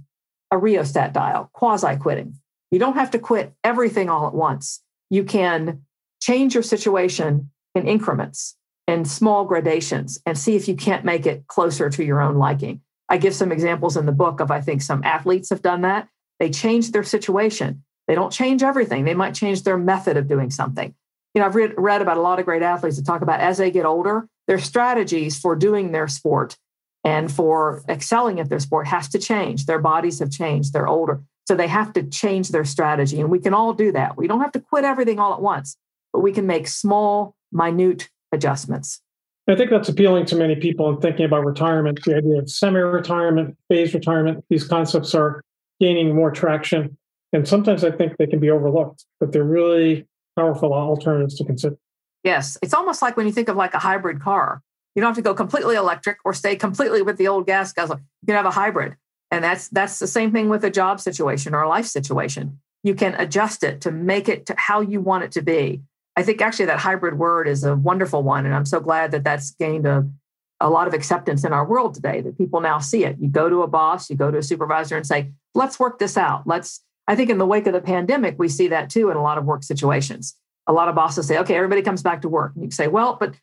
a 0.52 0.58
rheostat 0.58 1.14
dial 1.14 1.50
quasi 1.54 1.96
quitting 1.98 2.38
you 2.72 2.80
don't 2.80 2.96
have 2.96 3.12
to 3.12 3.20
quit 3.20 3.54
everything 3.64 4.10
all 4.10 4.28
at 4.28 4.34
once. 4.34 4.82
You 5.10 5.24
can 5.24 5.84
change 6.22 6.54
your 6.54 6.64
situation 6.64 7.52
in 7.76 7.88
increments 7.88 8.56
in 8.88 9.06
small 9.06 9.46
gradations 9.46 10.20
and 10.26 10.38
see 10.38 10.56
if 10.56 10.68
you 10.68 10.76
can't 10.76 11.06
make 11.06 11.26
it 11.26 11.46
closer 11.48 11.90
to 11.90 12.04
your 12.04 12.22
own 12.22 12.36
liking. 12.36 12.82
I 13.10 13.18
give 13.18 13.36
some 13.36 13.52
examples 13.52 13.98
in 13.98 14.06
the 14.06 14.12
book 14.12 14.40
of 14.40 14.50
I 14.50 14.62
think 14.62 14.82
some 14.82 15.04
athletes 15.04 15.50
have 15.50 15.62
done 15.62 15.82
that. 15.82 16.08
They 16.40 16.50
change 16.50 16.92
their 16.92 17.04
situation. 17.04 17.84
They 18.08 18.16
don't 18.16 18.32
change 18.32 18.64
everything. 18.64 19.04
They 19.04 19.14
might 19.14 19.34
change 19.34 19.64
their 19.64 19.78
method 19.78 20.18
of 20.18 20.28
doing 20.28 20.50
something. 20.50 20.96
You 21.34 21.42
know, 21.42 21.48
I've 21.48 21.56
read, 21.56 21.74
read 21.78 22.02
about 22.02 22.18
a 22.18 22.22
lot 22.22 22.40
of 22.40 22.46
great 22.46 22.64
athletes 22.64 22.98
that 22.98 23.06
talk 23.06 23.22
about 23.22 23.42
as 23.42 23.58
they 23.58 23.70
get 23.70 23.86
older, 23.86 24.28
their 24.48 24.60
strategies 24.60 25.38
for 25.38 25.56
doing 25.56 25.92
their 25.92 26.08
sport 26.08 26.58
and 27.04 27.32
for 27.32 27.84
excelling 27.88 28.40
at 28.40 28.50
their 28.50 28.60
sport 28.60 28.88
has 28.88 29.10
to 29.10 29.20
change. 29.20 29.66
Their 29.66 29.80
bodies 29.80 30.20
have 30.20 30.32
changed. 30.32 30.74
They're 30.74 30.88
older. 30.88 31.22
So 31.48 31.56
they 31.56 31.68
have 31.68 31.94
to 31.94 32.04
change 32.04 32.50
their 32.50 32.66
strategy. 32.66 33.20
And 33.22 33.30
we 33.30 33.40
can 33.40 33.54
all 33.54 33.74
do 33.74 33.92
that. 33.92 34.18
We 34.18 34.28
don't 34.28 34.42
have 34.42 34.52
to 34.54 34.60
quit 34.60 34.84
everything 34.84 35.20
all 35.20 35.34
at 35.34 35.42
once, 35.42 35.78
but 36.12 36.20
we 36.20 36.32
can 36.32 36.48
make 36.48 36.68
small, 36.68 37.36
minute 37.52 38.10
adjustments. 38.32 39.02
I 39.50 39.56
think 39.56 39.70
that's 39.70 39.88
appealing 39.88 40.26
to 40.28 40.36
many 40.36 40.56
people 40.56 40.90
in 40.90 41.00
thinking 41.00 41.26
about 41.26 41.46
retirement. 41.46 42.00
The 42.04 42.18
idea 42.18 42.40
of 42.40 42.50
semi 42.50 42.80
retirement, 42.80 43.58
phase 43.70 43.94
retirement, 43.94 44.44
these 44.50 44.66
concepts 44.66 45.16
are 45.16 45.42
gaining 45.80 46.14
more 46.14 46.32
traction. 46.32 46.98
And 47.32 47.48
sometimes 47.48 47.84
I 47.84 47.92
think 47.92 48.18
they 48.18 48.28
can 48.28 48.40
be 48.40 48.50
overlooked, 48.50 49.06
but 49.20 49.32
they're 49.32 49.44
really 49.44 50.06
powerful 50.36 50.74
alternatives 50.74 51.36
to 51.36 51.46
consider. 51.46 51.78
Yes. 52.24 52.58
It's 52.62 52.74
almost 52.74 53.02
like 53.02 53.16
when 53.16 53.26
you 53.26 53.32
think 53.32 53.48
of 53.48 53.56
like 53.56 53.74
a 53.74 53.80
hybrid 53.80 54.22
car. 54.22 54.62
You 54.96 55.02
don't 55.02 55.10
have 55.10 55.16
to 55.18 55.22
go 55.22 55.36
completely 55.36 55.76
electric 55.76 56.18
or 56.26 56.34
stay 56.34 56.56
completely 56.56 57.02
with 57.02 57.18
the 57.18 57.28
old 57.28 57.46
gas 57.46 57.72
guzzler. 57.72 58.02
You 58.22 58.26
can 58.26 58.36
have 58.36 58.46
a 58.46 58.52
hybrid. 58.52 58.96
And 59.30 59.44
that's 59.44 59.68
that's 59.70 60.00
the 60.00 60.08
same 60.08 60.32
thing 60.32 60.50
with 60.50 60.64
a 60.64 60.70
job 60.70 61.00
situation 61.00 61.54
or 61.54 61.62
a 61.62 61.70
life 61.70 61.86
situation. 61.86 62.60
You 62.84 62.96
can 62.96 63.14
adjust 63.16 63.64
it 63.64 63.82
to 63.82 63.92
make 63.92 64.28
it 64.28 64.46
to 64.48 64.56
how 64.58 64.82
you 64.82 65.02
want 65.02 65.24
it 65.24 65.32
to 65.34 65.42
be. 65.42 65.82
I 66.18 66.24
think 66.24 66.42
actually 66.42 66.66
that 66.66 66.80
hybrid 66.80 67.20
word 67.20 67.48
is 67.48 67.64
a 67.64 67.76
wonderful 67.76 68.24
one. 68.24 68.48
And 68.48 68.56
I'm 68.56 68.66
so 68.66 68.80
glad 68.80 69.12
that 69.12 69.24
that's 69.24 69.52
gained 69.52 69.86
a, 69.86 70.10
a 70.60 70.68
lot 70.68 70.88
of 70.88 70.96
acceptance 70.96 71.46
in 71.46 71.54
our 71.54 71.64
world 71.64 71.94
today 71.94 72.22
that 72.22 72.40
people 72.40 72.60
now 72.60 72.80
see 72.80 73.06
it. 73.06 73.18
You 73.20 73.30
go 73.30 73.50
to 73.50 73.62
a 73.62 73.68
boss, 73.68 74.10
you 74.10 74.16
go 74.16 74.32
to 74.32 74.40
a 74.40 74.44
supervisor 74.44 74.98
and 74.98 75.06
say, 75.06 75.32
let's 75.54 75.80
work 75.80 76.00
this 76.00 76.18
out. 76.18 76.48
Let's, 76.48 76.84
I 77.08 77.16
think 77.16 77.30
in 77.30 77.38
the 77.38 77.46
wake 77.46 77.68
of 77.68 77.74
the 77.74 77.82
pandemic, 77.82 78.40
we 78.40 78.50
see 78.50 78.68
that 78.70 78.90
too 78.90 79.12
in 79.12 79.16
a 79.16 79.22
lot 79.22 79.38
of 79.38 79.46
work 79.46 79.62
situations. 79.62 80.36
A 80.66 80.74
lot 80.74 80.90
of 80.90 80.96
bosses 80.96 81.28
say, 81.28 81.38
okay, 81.38 81.56
everybody 81.56 81.84
comes 81.84 82.02
back 82.02 82.24
to 82.24 82.30
work. 82.30 82.54
And 82.56 82.64
you 82.66 82.72
say, 82.72 82.88
well, 82.88 83.16
but 83.20 83.36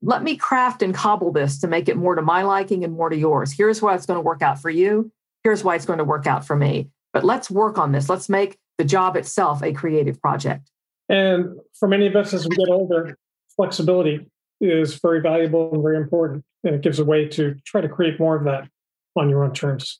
let 0.00 0.22
me 0.22 0.36
craft 0.36 0.82
and 0.82 0.94
cobble 0.94 1.32
this 1.32 1.58
to 1.58 1.66
make 1.66 1.88
it 1.88 1.96
more 1.96 2.14
to 2.14 2.22
my 2.22 2.42
liking 2.42 2.84
and 2.84 2.92
more 2.92 3.10
to 3.10 3.16
yours. 3.16 3.52
Here's 3.52 3.82
why 3.82 3.96
it's 3.96 4.06
going 4.06 4.18
to 4.18 4.24
work 4.24 4.40
out 4.40 4.62
for 4.62 4.70
you. 4.70 5.10
Here's 5.42 5.64
why 5.64 5.74
it's 5.74 5.84
going 5.84 5.98
to 5.98 6.04
work 6.04 6.28
out 6.28 6.46
for 6.46 6.54
me. 6.54 6.90
But 7.12 7.24
let's 7.24 7.50
work 7.50 7.76
on 7.76 7.90
this. 7.90 8.08
Let's 8.08 8.28
make 8.28 8.56
the 8.78 8.84
job 8.84 9.16
itself 9.16 9.64
a 9.64 9.72
creative 9.72 10.22
project. 10.22 10.69
And 11.10 11.58
for 11.74 11.88
many 11.88 12.06
of 12.06 12.14
us 12.14 12.32
as 12.32 12.48
we 12.48 12.56
get 12.56 12.68
older, 12.68 13.18
flexibility 13.56 14.26
is 14.60 14.94
very 14.94 15.20
valuable 15.20 15.74
and 15.74 15.82
very 15.82 15.96
important. 15.96 16.44
And 16.62 16.76
it 16.76 16.82
gives 16.82 17.00
a 17.00 17.04
way 17.04 17.26
to 17.28 17.56
try 17.66 17.80
to 17.80 17.88
create 17.88 18.20
more 18.20 18.36
of 18.36 18.44
that 18.44 18.68
on 19.16 19.28
your 19.28 19.44
own 19.44 19.52
terms. 19.52 19.98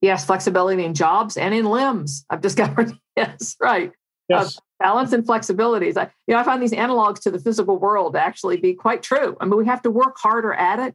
Yes, 0.00 0.24
flexibility 0.24 0.84
in 0.84 0.94
jobs 0.94 1.36
and 1.36 1.52
in 1.52 1.64
limbs. 1.64 2.24
I've 2.30 2.40
discovered. 2.40 2.92
yes, 3.16 3.56
right. 3.60 3.92
Yes. 4.28 4.56
Uh, 4.56 4.60
balance 4.78 5.12
and 5.12 5.26
flexibilities. 5.26 5.96
I, 5.96 6.10
you 6.26 6.34
know, 6.34 6.38
I 6.38 6.44
find 6.44 6.62
these 6.62 6.72
analogs 6.72 7.20
to 7.22 7.30
the 7.30 7.38
physical 7.40 7.78
world 7.78 8.14
actually 8.14 8.56
be 8.56 8.74
quite 8.74 9.02
true. 9.02 9.36
I 9.40 9.44
mean, 9.46 9.56
we 9.56 9.66
have 9.66 9.82
to 9.82 9.90
work 9.90 10.16
harder 10.18 10.52
at 10.52 10.78
it, 10.78 10.94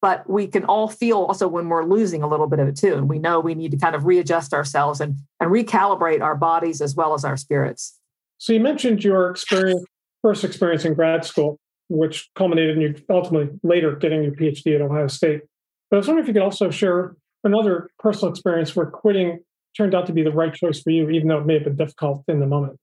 but 0.00 0.28
we 0.30 0.46
can 0.46 0.64
all 0.64 0.88
feel 0.88 1.18
also 1.18 1.48
when 1.48 1.68
we're 1.68 1.84
losing 1.84 2.22
a 2.22 2.28
little 2.28 2.46
bit 2.46 2.60
of 2.60 2.68
it 2.68 2.76
too. 2.76 2.94
And 2.94 3.08
we 3.08 3.18
know 3.18 3.40
we 3.40 3.54
need 3.54 3.72
to 3.72 3.78
kind 3.78 3.96
of 3.96 4.04
readjust 4.04 4.54
ourselves 4.54 5.00
and, 5.00 5.16
and 5.40 5.50
recalibrate 5.50 6.22
our 6.22 6.36
bodies 6.36 6.80
as 6.80 6.94
well 6.94 7.14
as 7.14 7.24
our 7.24 7.36
spirits. 7.36 7.97
So 8.38 8.52
you 8.52 8.60
mentioned 8.60 9.04
your 9.04 9.30
experience, 9.30 9.84
first 10.22 10.44
experience 10.44 10.84
in 10.84 10.94
grad 10.94 11.24
school, 11.24 11.58
which 11.88 12.30
culminated 12.34 12.76
in 12.76 12.82
you 12.82 12.94
ultimately 13.10 13.58
later 13.62 13.94
getting 13.96 14.22
your 14.22 14.32
PhD 14.32 14.74
at 14.74 14.80
Ohio 14.80 15.08
State. 15.08 15.42
But 15.90 15.96
I 15.96 15.98
was 15.98 16.06
wondering 16.06 16.24
if 16.24 16.28
you 16.28 16.34
could 16.34 16.42
also 16.42 16.70
share 16.70 17.16
another 17.44 17.90
personal 17.98 18.30
experience 18.30 18.74
where 18.76 18.86
quitting 18.86 19.40
turned 19.76 19.94
out 19.94 20.06
to 20.06 20.12
be 20.12 20.22
the 20.22 20.32
right 20.32 20.52
choice 20.54 20.80
for 20.80 20.90
you, 20.90 21.08
even 21.10 21.28
though 21.28 21.38
it 21.38 21.46
may 21.46 21.54
have 21.54 21.64
been 21.64 21.76
difficult 21.76 22.24
in 22.28 22.40
the 22.40 22.46
moment. 22.46 22.78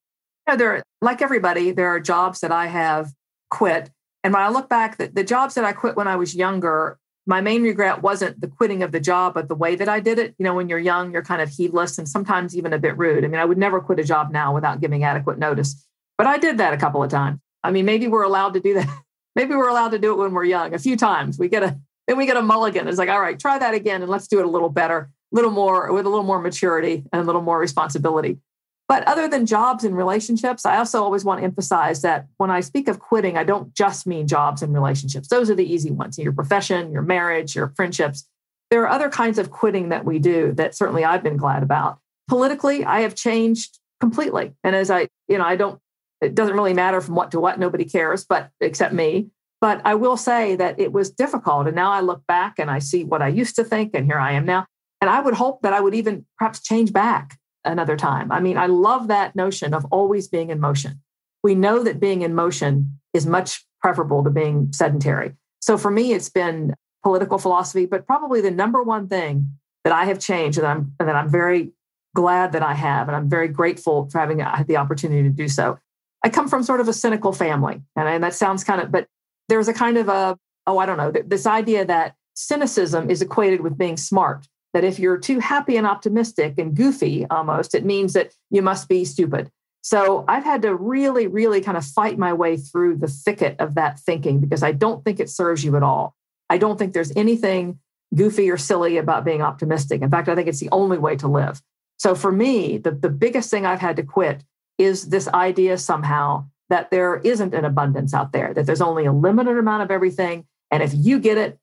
Yeah, 0.47 0.55
there, 0.55 0.83
like 1.01 1.21
everybody, 1.21 1.71
there 1.71 1.89
are 1.89 1.99
jobs 1.99 2.39
that 2.41 2.51
I 2.51 2.67
have 2.67 3.11
quit. 3.49 3.89
And 4.23 4.33
when 4.33 4.41
I 4.41 4.49
look 4.49 4.69
back, 4.69 4.97
the, 4.97 5.07
the 5.07 5.23
jobs 5.23 5.55
that 5.55 5.65
I 5.65 5.73
quit 5.73 5.95
when 5.95 6.07
I 6.07 6.15
was 6.15 6.35
younger, 6.35 6.97
my 7.25 7.41
main 7.41 7.63
regret 7.63 8.01
wasn't 8.01 8.39
the 8.39 8.47
quitting 8.47 8.83
of 8.83 8.91
the 8.91 8.99
job, 8.99 9.33
but 9.33 9.47
the 9.47 9.55
way 9.55 9.75
that 9.75 9.89
I 9.89 9.99
did 9.99 10.19
it. 10.19 10.35
You 10.37 10.43
know, 10.43 10.53
when 10.53 10.69
you're 10.69 10.79
young, 10.79 11.11
you're 11.11 11.23
kind 11.23 11.41
of 11.41 11.49
heedless 11.49 11.97
and 11.97 12.07
sometimes 12.07 12.55
even 12.55 12.73
a 12.73 12.79
bit 12.79 12.97
rude. 12.97 13.25
I 13.25 13.27
mean, 13.27 13.39
I 13.39 13.45
would 13.45 13.57
never 13.57 13.81
quit 13.81 13.99
a 13.99 14.03
job 14.03 14.31
now 14.31 14.53
without 14.53 14.79
giving 14.79 15.03
adequate 15.03 15.39
notice, 15.39 15.85
but 16.17 16.27
I 16.27 16.37
did 16.37 16.57
that 16.59 16.73
a 16.73 16.77
couple 16.77 17.03
of 17.03 17.09
times. 17.09 17.39
I 17.63 17.71
mean, 17.71 17.85
maybe 17.85 18.07
we're 18.07 18.23
allowed 18.23 18.53
to 18.53 18.59
do 18.59 18.75
that. 18.75 18.87
maybe 19.35 19.55
we're 19.55 19.69
allowed 19.69 19.89
to 19.89 19.99
do 19.99 20.13
it 20.13 20.17
when 20.17 20.33
we're 20.33 20.45
young. 20.45 20.73
A 20.73 20.79
few 20.79 20.95
times 20.95 21.39
we 21.39 21.49
get 21.49 21.63
a 21.63 21.79
then 22.07 22.17
we 22.17 22.27
get 22.27 22.37
a 22.37 22.41
mulligan. 22.41 22.87
It's 22.87 22.99
like, 22.99 23.09
all 23.09 23.19
right, 23.19 23.39
try 23.39 23.57
that 23.57 23.73
again 23.73 24.03
and 24.03 24.11
let's 24.11 24.27
do 24.27 24.39
it 24.39 24.45
a 24.45 24.49
little 24.49 24.69
better, 24.69 25.09
a 25.31 25.35
little 25.35 25.49
more 25.49 25.91
with 25.91 26.05
a 26.05 26.09
little 26.09 26.23
more 26.23 26.39
maturity 26.39 27.03
and 27.11 27.21
a 27.21 27.25
little 27.25 27.41
more 27.41 27.59
responsibility. 27.59 28.37
But 28.87 29.07
other 29.07 29.27
than 29.27 29.47
jobs 29.47 29.83
and 29.83 29.97
relationships, 29.97 30.65
I 30.65 30.77
also 30.77 31.03
always 31.03 31.25
want 31.25 31.39
to 31.39 31.43
emphasize 31.43 32.03
that 32.03 32.27
when 32.37 32.51
I 32.51 32.59
speak 32.59 32.87
of 32.87 32.99
quitting, 32.99 33.35
I 33.35 33.43
don't 33.43 33.73
just 33.73 34.05
mean 34.05 34.27
jobs 34.27 34.61
and 34.61 34.73
relationships. 34.73 35.27
Those 35.27 35.49
are 35.49 35.55
the 35.55 35.65
easy 35.65 35.89
ones 35.89 36.19
your 36.19 36.33
profession, 36.33 36.91
your 36.91 37.01
marriage, 37.01 37.55
your 37.55 37.69
friendships. 37.75 38.27
There 38.69 38.83
are 38.83 38.89
other 38.89 39.09
kinds 39.09 39.39
of 39.39 39.49
quitting 39.49 39.89
that 39.89 40.05
we 40.05 40.19
do 40.19 40.51
that 40.53 40.75
certainly 40.75 41.03
I've 41.03 41.23
been 41.23 41.37
glad 41.37 41.63
about. 41.63 41.99
Politically, 42.27 42.85
I 42.85 43.01
have 43.01 43.15
changed 43.15 43.79
completely. 43.99 44.53
And 44.63 44.75
as 44.75 44.91
I, 44.91 45.07
you 45.27 45.37
know, 45.37 45.45
I 45.45 45.55
don't, 45.55 45.79
it 46.21 46.35
doesn't 46.35 46.55
really 46.55 46.73
matter 46.73 47.01
from 47.01 47.15
what 47.15 47.31
to 47.31 47.39
what, 47.39 47.59
nobody 47.59 47.85
cares, 47.85 48.23
but 48.23 48.49
except 48.61 48.93
me. 48.93 49.29
But 49.61 49.81
I 49.83 49.95
will 49.95 50.17
say 50.17 50.55
that 50.57 50.79
it 50.79 50.91
was 50.91 51.09
difficult. 51.09 51.65
And 51.65 51.75
now 51.75 51.91
I 51.91 52.01
look 52.01 52.21
back 52.27 52.59
and 52.59 52.69
I 52.69 52.79
see 52.79 53.03
what 53.03 53.21
I 53.21 53.29
used 53.29 53.55
to 53.55 53.63
think, 53.63 53.91
and 53.93 54.05
here 54.05 54.19
I 54.19 54.33
am 54.33 54.45
now. 54.45 54.65
And 55.01 55.09
I 55.09 55.21
would 55.21 55.33
hope 55.33 55.61
that 55.63 55.73
I 55.73 55.81
would 55.81 55.95
even 55.95 56.25
perhaps 56.37 56.61
change 56.61 56.93
back 56.93 57.37
another 57.65 57.97
time. 57.97 58.31
I 58.31 58.39
mean, 58.39 58.57
I 58.57 58.67
love 58.67 59.07
that 59.07 59.35
notion 59.35 59.73
of 59.73 59.85
always 59.91 60.27
being 60.27 60.49
in 60.49 60.59
motion. 60.59 61.01
We 61.43 61.55
know 61.55 61.83
that 61.83 61.99
being 61.99 62.21
in 62.21 62.33
motion 62.33 62.99
is 63.13 63.25
much 63.25 63.65
preferable 63.81 64.23
to 64.23 64.29
being 64.29 64.71
sedentary. 64.73 65.33
So 65.61 65.77
for 65.77 65.91
me, 65.91 66.13
it's 66.13 66.29
been 66.29 66.73
political 67.03 67.37
philosophy, 67.37 67.85
but 67.85 68.07
probably 68.07 68.41
the 68.41 68.51
number 68.51 68.81
one 68.81 69.07
thing 69.07 69.49
that 69.83 69.93
I 69.93 70.05
have 70.05 70.19
changed 70.19 70.57
and 70.57 70.65
I'm 70.65 70.93
and 70.99 71.07
that 71.07 71.15
I'm 71.15 71.29
very 71.29 71.71
glad 72.15 72.53
that 72.53 72.63
I 72.63 72.73
have, 72.73 73.07
and 73.07 73.15
I'm 73.15 73.29
very 73.29 73.47
grateful 73.47 74.09
for 74.09 74.19
having 74.19 74.39
had 74.39 74.67
the 74.67 74.77
opportunity 74.77 75.21
to 75.23 75.29
do 75.29 75.47
so. 75.47 75.77
I 76.23 76.29
come 76.29 76.47
from 76.47 76.63
sort 76.63 76.79
of 76.79 76.87
a 76.87 76.93
cynical 76.93 77.33
family, 77.33 77.81
and, 77.95 78.07
and 78.07 78.23
that 78.23 78.33
sounds 78.33 78.63
kind 78.63 78.81
of, 78.81 78.91
but 78.91 79.07
there's 79.49 79.67
a 79.67 79.73
kind 79.73 79.97
of 79.97 80.09
a, 80.09 80.37
oh, 80.65 80.79
I 80.79 80.85
don't 80.87 80.97
know, 80.97 81.11
this 81.11 81.45
idea 81.45 81.85
that 81.85 82.15
cynicism 82.33 83.09
is 83.11 83.21
equated 83.21 83.61
with 83.61 83.77
being 83.77 83.97
smart 83.97 84.47
that 84.75 84.83
if 84.83 84.99
you're 84.99 85.17
too 85.17 85.39
happy 85.39 85.77
and 85.77 85.87
optimistic 85.87 86.55
and 86.57 86.75
goofy 86.75 87.25
almost, 87.29 87.73
it 87.73 87.85
means 87.85 88.11
that 88.11 88.33
you 88.49 88.61
must 88.61 88.89
be 88.89 89.05
stupid. 89.05 89.49
So 89.81 90.25
I've 90.27 90.43
had 90.43 90.63
to 90.63 90.75
really, 90.75 91.27
really 91.27 91.61
kind 91.61 91.77
of 91.77 91.85
fight 91.85 92.17
my 92.17 92.33
way 92.33 92.57
through 92.57 92.97
the 92.97 93.07
thicket 93.07 93.55
of 93.59 93.75
that 93.75 94.01
thinking 94.01 94.41
because 94.41 94.63
I 94.63 94.73
don't 94.73 95.01
think 95.05 95.21
it 95.21 95.29
serves 95.29 95.63
you 95.63 95.77
at 95.77 95.83
all. 95.83 96.13
I 96.49 96.57
don't 96.57 96.77
think 96.77 96.91
there's 96.91 97.15
anything 97.15 97.79
goofy 98.13 98.51
or 98.51 98.57
silly 98.57 98.97
about 98.97 99.23
being 99.23 99.41
optimistic. 99.41 100.01
In 100.01 100.11
fact, 100.11 100.27
I 100.27 100.35
think 100.35 100.49
it's 100.49 100.59
the 100.59 100.67
only 100.73 100.97
way 100.97 101.15
to 101.15 101.27
live. 101.29 101.61
So 101.97 102.13
for 102.13 102.33
me, 102.33 102.77
the, 102.77 102.91
the 102.91 103.09
biggest 103.09 103.49
thing 103.49 103.65
I've 103.65 103.79
had 103.79 103.95
to 103.95 104.03
quit 104.03 104.43
is 104.77 105.07
this 105.07 105.29
idea 105.29 105.77
somehow 105.77 106.47
that 106.67 106.91
there 106.91 107.15
isn't 107.15 107.53
an 107.53 107.63
abundance 107.63 108.13
out 108.13 108.33
there, 108.33 108.53
that 108.53 108.65
there's 108.65 108.81
only 108.81 109.05
a 109.05 109.13
limited 109.13 109.57
amount 109.57 109.83
of 109.83 109.91
everything. 109.91 110.45
And 110.69 110.83
if 110.83 110.91
you 110.93 111.17
get 111.19 111.37
it, 111.37 111.59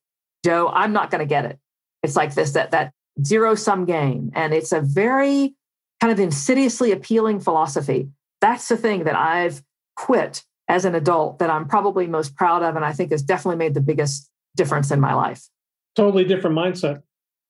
Joe, 0.46 0.70
I'm 0.72 0.94
not 0.94 1.10
going 1.10 1.18
to 1.18 1.26
get 1.26 1.44
it. 1.44 1.58
It's 2.02 2.16
like 2.16 2.34
this 2.34 2.52
that 2.52 2.70
that 2.72 2.94
zero 3.24 3.54
sum 3.54 3.84
game. 3.84 4.30
And 4.34 4.54
it's 4.54 4.72
a 4.72 4.80
very 4.80 5.54
kind 6.00 6.12
of 6.12 6.18
insidiously 6.18 6.92
appealing 6.92 7.40
philosophy. 7.40 8.08
That's 8.40 8.68
the 8.68 8.76
thing 8.76 9.04
that 9.04 9.16
I've 9.16 9.62
quit 9.96 10.44
as 10.68 10.84
an 10.84 10.94
adult 10.94 11.38
that 11.38 11.50
I'm 11.50 11.68
probably 11.68 12.06
most 12.06 12.34
proud 12.36 12.62
of. 12.62 12.76
And 12.76 12.84
I 12.84 12.92
think 12.92 13.10
has 13.10 13.22
definitely 13.22 13.58
made 13.58 13.74
the 13.74 13.80
biggest 13.80 14.30
difference 14.56 14.90
in 14.90 15.00
my 15.00 15.14
life. 15.14 15.48
Totally 15.94 16.24
different 16.24 16.56
mindset. 16.56 17.02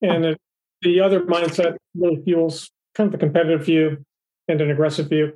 And 0.03 0.37
the 0.83 1.01
other 1.01 1.21
mindset 1.21 1.77
really 1.95 2.21
fuels 2.25 2.71
kind 2.95 3.09
of 3.09 3.15
a 3.15 3.19
competitive 3.19 3.65
view 3.65 4.05
and 4.49 4.61
an 4.61 4.71
aggressive 4.71 5.09
view 5.09 5.33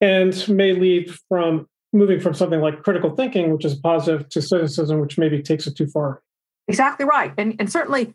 and 0.00 0.48
may 0.48 0.72
lead 0.72 1.14
from 1.28 1.66
moving 1.92 2.20
from 2.20 2.34
something 2.34 2.60
like 2.60 2.82
critical 2.82 3.10
thinking, 3.10 3.52
which 3.52 3.64
is 3.64 3.74
positive, 3.74 4.28
to 4.30 4.42
cynicism, 4.42 5.00
which 5.00 5.18
maybe 5.18 5.42
takes 5.42 5.66
it 5.66 5.76
too 5.76 5.86
far. 5.86 6.22
Exactly 6.68 7.06
right. 7.06 7.32
And, 7.38 7.54
and 7.58 7.70
certainly 7.70 8.14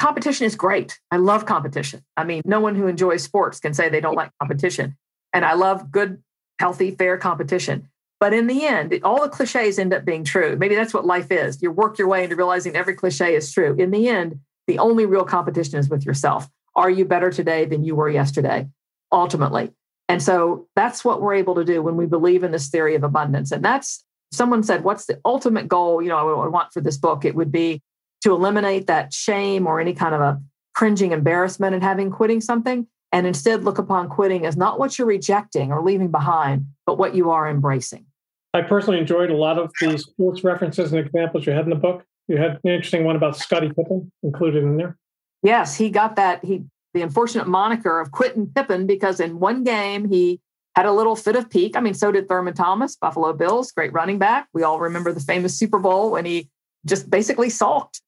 competition 0.00 0.46
is 0.46 0.56
great. 0.56 0.98
I 1.10 1.18
love 1.18 1.44
competition. 1.44 2.02
I 2.16 2.24
mean, 2.24 2.40
no 2.46 2.58
one 2.58 2.74
who 2.74 2.86
enjoys 2.86 3.22
sports 3.22 3.60
can 3.60 3.74
say 3.74 3.90
they 3.90 4.00
don't 4.00 4.14
like 4.14 4.30
competition. 4.40 4.96
And 5.34 5.44
I 5.44 5.52
love 5.52 5.92
good, 5.92 6.22
healthy, 6.58 6.92
fair 6.92 7.18
competition. 7.18 7.86
But 8.18 8.32
in 8.32 8.46
the 8.46 8.64
end, 8.64 8.98
all 9.04 9.20
the 9.20 9.28
cliches 9.28 9.78
end 9.78 9.92
up 9.92 10.06
being 10.06 10.24
true. 10.24 10.56
Maybe 10.56 10.74
that's 10.74 10.94
what 10.94 11.04
life 11.04 11.30
is. 11.30 11.62
You 11.62 11.70
work 11.70 11.98
your 11.98 12.08
way 12.08 12.24
into 12.24 12.34
realizing 12.34 12.76
every 12.76 12.94
cliche 12.94 13.34
is 13.34 13.52
true. 13.52 13.76
In 13.78 13.90
the 13.90 14.08
end, 14.08 14.40
the 14.66 14.78
only 14.78 15.04
real 15.04 15.24
competition 15.24 15.78
is 15.78 15.90
with 15.90 16.06
yourself. 16.06 16.48
Are 16.74 16.90
you 16.90 17.04
better 17.04 17.30
today 17.30 17.66
than 17.66 17.84
you 17.84 17.94
were 17.94 18.08
yesterday? 18.08 18.68
Ultimately. 19.12 19.70
And 20.08 20.22
so 20.22 20.66
that's 20.76 21.04
what 21.04 21.20
we're 21.20 21.34
able 21.34 21.56
to 21.56 21.64
do 21.64 21.82
when 21.82 21.96
we 21.96 22.06
believe 22.06 22.42
in 22.42 22.52
this 22.52 22.70
theory 22.70 22.94
of 22.94 23.04
abundance. 23.04 23.52
And 23.52 23.62
that's 23.62 24.02
someone 24.32 24.62
said, 24.62 24.82
What's 24.82 25.04
the 25.04 25.20
ultimate 25.26 25.68
goal? 25.68 26.00
You 26.00 26.08
know, 26.08 26.40
I 26.40 26.48
want 26.48 26.72
for 26.72 26.80
this 26.80 26.96
book? 26.96 27.26
It 27.26 27.34
would 27.34 27.52
be 27.52 27.82
to 28.22 28.32
eliminate 28.32 28.86
that 28.86 29.12
shame 29.12 29.66
or 29.66 29.80
any 29.80 29.94
kind 29.94 30.14
of 30.14 30.20
a 30.20 30.40
cringing 30.74 31.12
embarrassment 31.12 31.74
and 31.74 31.82
having 31.82 32.10
quitting 32.10 32.40
something, 32.40 32.86
and 33.12 33.26
instead 33.26 33.64
look 33.64 33.78
upon 33.78 34.08
quitting 34.08 34.46
as 34.46 34.56
not 34.56 34.78
what 34.78 34.98
you're 34.98 35.06
rejecting 35.06 35.72
or 35.72 35.82
leaving 35.82 36.10
behind, 36.10 36.66
but 36.86 36.98
what 36.98 37.14
you 37.14 37.30
are 37.30 37.48
embracing. 37.48 38.06
I 38.54 38.62
personally 38.62 38.98
enjoyed 38.98 39.30
a 39.30 39.36
lot 39.36 39.58
of 39.58 39.70
the 39.80 39.96
sports 39.98 40.42
references 40.42 40.92
and 40.92 41.04
examples 41.04 41.46
you 41.46 41.52
had 41.52 41.64
in 41.64 41.70
the 41.70 41.76
book. 41.76 42.04
You 42.28 42.36
had 42.36 42.58
an 42.64 42.70
interesting 42.70 43.04
one 43.04 43.16
about 43.16 43.36
Scottie 43.36 43.68
Pippen 43.68 44.10
included 44.22 44.62
in 44.62 44.76
there. 44.76 44.96
Yes, 45.42 45.76
he 45.76 45.90
got 45.90 46.16
that. 46.16 46.44
He 46.44 46.64
the 46.92 47.02
unfortunate 47.02 47.46
moniker 47.46 48.00
of 48.00 48.10
quitting 48.10 48.48
Pippen 48.48 48.86
because 48.86 49.20
in 49.20 49.38
one 49.38 49.62
game 49.62 50.08
he 50.08 50.40
had 50.74 50.86
a 50.86 50.92
little 50.92 51.16
fit 51.16 51.36
of 51.36 51.48
pique. 51.48 51.76
I 51.76 51.80
mean, 51.80 51.94
so 51.94 52.10
did 52.10 52.28
Thurman 52.28 52.54
Thomas, 52.54 52.96
Buffalo 52.96 53.32
Bills, 53.32 53.70
great 53.70 53.92
running 53.92 54.18
back. 54.18 54.48
We 54.52 54.62
all 54.62 54.80
remember 54.80 55.12
the 55.12 55.20
famous 55.20 55.56
Super 55.56 55.78
Bowl 55.78 56.10
when 56.10 56.24
he 56.24 56.48
just 56.86 57.10
basically 57.10 57.50
sulked 57.50 58.00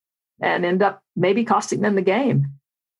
and 0.43 0.65
end 0.65 0.83
up 0.83 1.01
maybe 1.17 1.45
costing 1.45 1.81
them 1.81 1.95
the 1.95 2.03
game. 2.03 2.49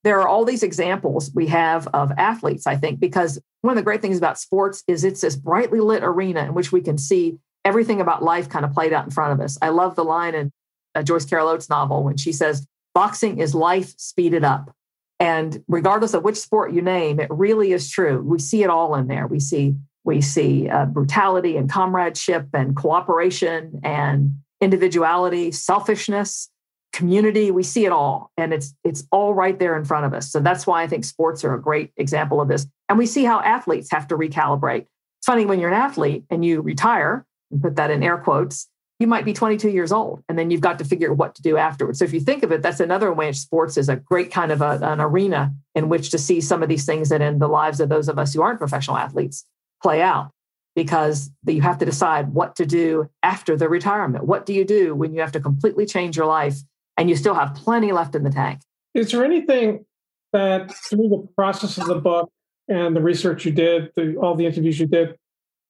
There 0.05 0.21
are 0.21 0.29
all 0.29 0.45
these 0.45 0.63
examples 0.63 1.31
we 1.35 1.47
have 1.49 1.87
of 1.89 2.13
athletes, 2.17 2.67
I 2.67 2.77
think, 2.77 2.99
because 2.99 3.41
one 3.61 3.73
of 3.73 3.77
the 3.77 3.85
great 3.85 4.03
things 4.03 4.19
about 4.19 4.39
sports 4.39 4.83
is 4.89 5.05
it's 5.05 5.21
this 5.21 5.37
brightly 5.37 5.81
lit 5.81 6.03
arena 6.03 6.45
in 6.45 6.55
which 6.55 6.73
we 6.73 6.81
can 6.81 6.99
see 6.99 7.39
everything 7.65 8.01
about 8.01 8.23
life 8.23 8.49
kind 8.49 8.65
of 8.65 8.73
played 8.73 8.93
out 8.93 9.05
in 9.05 9.11
front 9.11 9.33
of 9.33 9.45
us. 9.45 9.59
I 9.63 9.69
love 9.69 9.95
the 9.95 10.05
line 10.05 10.35
in 10.35 10.53
uh, 10.95 11.03
Joyce 11.03 11.25
Carol 11.25 11.49
Oates' 11.49 11.69
novel 11.69 12.03
when 12.03 12.17
she 12.17 12.33
says, 12.33 12.67
Boxing 12.95 13.39
is 13.39 13.55
life 13.55 13.95
speeded 13.97 14.45
up. 14.45 14.75
And 15.21 15.63
regardless 15.69 16.15
of 16.15 16.25
which 16.25 16.37
sport 16.37 16.73
you 16.73 16.83
name, 16.83 17.21
it 17.21 17.29
really 17.31 17.73
is 17.73 17.89
true. 17.89 18.21
We 18.21 18.41
see 18.41 18.65
it 18.65 18.71
all 18.71 18.97
in 18.97 19.07
there. 19.07 19.27
We 19.27 19.39
see 19.39 19.77
we 20.05 20.21
see 20.21 20.69
uh, 20.69 20.87
brutality 20.87 21.57
and 21.57 21.71
comradeship 21.71 22.49
and 22.53 22.75
cooperation 22.75 23.81
and 23.85 24.35
individuality, 24.61 25.53
selfishness, 25.53 26.49
community 26.93 27.51
we 27.51 27.63
see 27.63 27.87
it 27.87 27.93
all 27.93 28.31
and 28.37 28.53
it's 28.53 28.75
it's 28.85 29.05
all 29.11 29.33
right 29.33 29.59
there 29.59 29.77
in 29.77 29.85
front 29.85 30.05
of 30.05 30.13
us. 30.13 30.31
So 30.31 30.41
that's 30.41 30.67
why 30.67 30.83
i 30.83 30.87
think 30.87 31.05
sports 31.05 31.45
are 31.45 31.55
a 31.55 31.61
great 31.61 31.91
example 31.97 32.41
of 32.41 32.49
this. 32.49 32.67
And 32.89 32.99
we 32.99 33.07
see 33.07 33.25
how 33.25 33.41
athletes 33.41 33.91
have 33.91 34.07
to 34.09 34.17
recalibrate. 34.17 34.87
It's 35.19 35.27
funny 35.27 35.47
when 35.47 35.59
you're 35.59 35.71
an 35.71 35.75
athlete 35.75 36.25
and 36.31 36.45
you 36.45 36.61
retire 36.61 37.27
and 37.51 37.63
put 37.63 37.77
that 37.77 37.91
in 37.91 38.03
air 38.03 38.19
quotes 38.19 38.69
you 38.99 39.07
might 39.09 39.25
be 39.25 39.33
22 39.33 39.69
years 39.71 39.91
old 39.91 40.23
and 40.29 40.39
then 40.39 40.51
you've 40.51 40.61
got 40.61 40.79
to 40.79 40.85
figure 40.85 41.11
out 41.11 41.17
what 41.17 41.35
to 41.35 41.43
do 41.43 41.57
afterwards. 41.57 41.99
So 41.99 42.05
if 42.05 42.13
you 42.13 42.21
think 42.21 42.43
of 42.43 42.53
it 42.53 42.63
that's 42.63 42.79
another 42.79 43.13
way 43.13 43.29
in 43.29 43.35
sports 43.35 43.77
is 43.77 43.89
a 43.89 43.97
great 43.97 44.31
kind 44.31 44.53
of 44.53 44.61
a, 44.61 44.79
an 44.83 45.01
arena 45.01 45.53
in 45.75 45.89
which 45.89 46.11
to 46.11 46.19
see 46.19 46.41
some 46.41 46.63
of 46.63 46.69
these 46.69 46.85
things 46.85 47.09
that 47.09 47.23
in 47.23 47.39
the 47.39 47.49
lives 47.49 47.81
of 47.81 47.89
those 47.89 48.09
of 48.09 48.19
us 48.19 48.35
who 48.35 48.43
aren't 48.43 48.61
professional 48.61 48.97
athletes 48.97 49.45
play 49.83 50.03
out. 50.03 50.31
Because 50.75 51.31
you 51.47 51.61
have 51.61 51.77
to 51.79 51.85
decide 51.85 52.33
what 52.33 52.57
to 52.57 52.65
do 52.65 53.11
after 53.23 53.59
the 53.59 53.69
retirement. 53.69 54.25
What 54.25 54.47
do 54.47 54.55
you 54.55 54.65
do 54.65 54.95
when 54.95 55.13
you 55.13 55.21
have 55.21 55.33
to 55.33 55.41
completely 55.41 55.85
change 55.85 56.17
your 56.17 56.25
life 56.25 56.63
and 56.97 57.09
you 57.09 57.17
still 57.17 57.35
have 57.35 57.55
plenty 57.55 57.93
left 57.93 58.15
in 58.15 58.23
the 58.23 58.31
tank. 58.31 58.61
Is 58.95 59.11
there 59.11 59.25
anything 59.25 59.85
that 60.33 60.75
through 60.89 61.09
the 61.09 61.29
process 61.37 61.79
of 61.79 61.87
the 61.87 61.95
book 61.95 62.31
and 62.69 62.95
the 62.97 63.01
research 63.01 63.45
you 63.45 63.53
did, 63.53 63.91
the, 63.97 64.17
all 64.17 64.35
the 64.35 64.47
interviews 64.47 64.79
you 64.79 64.87
did, 64.87 65.17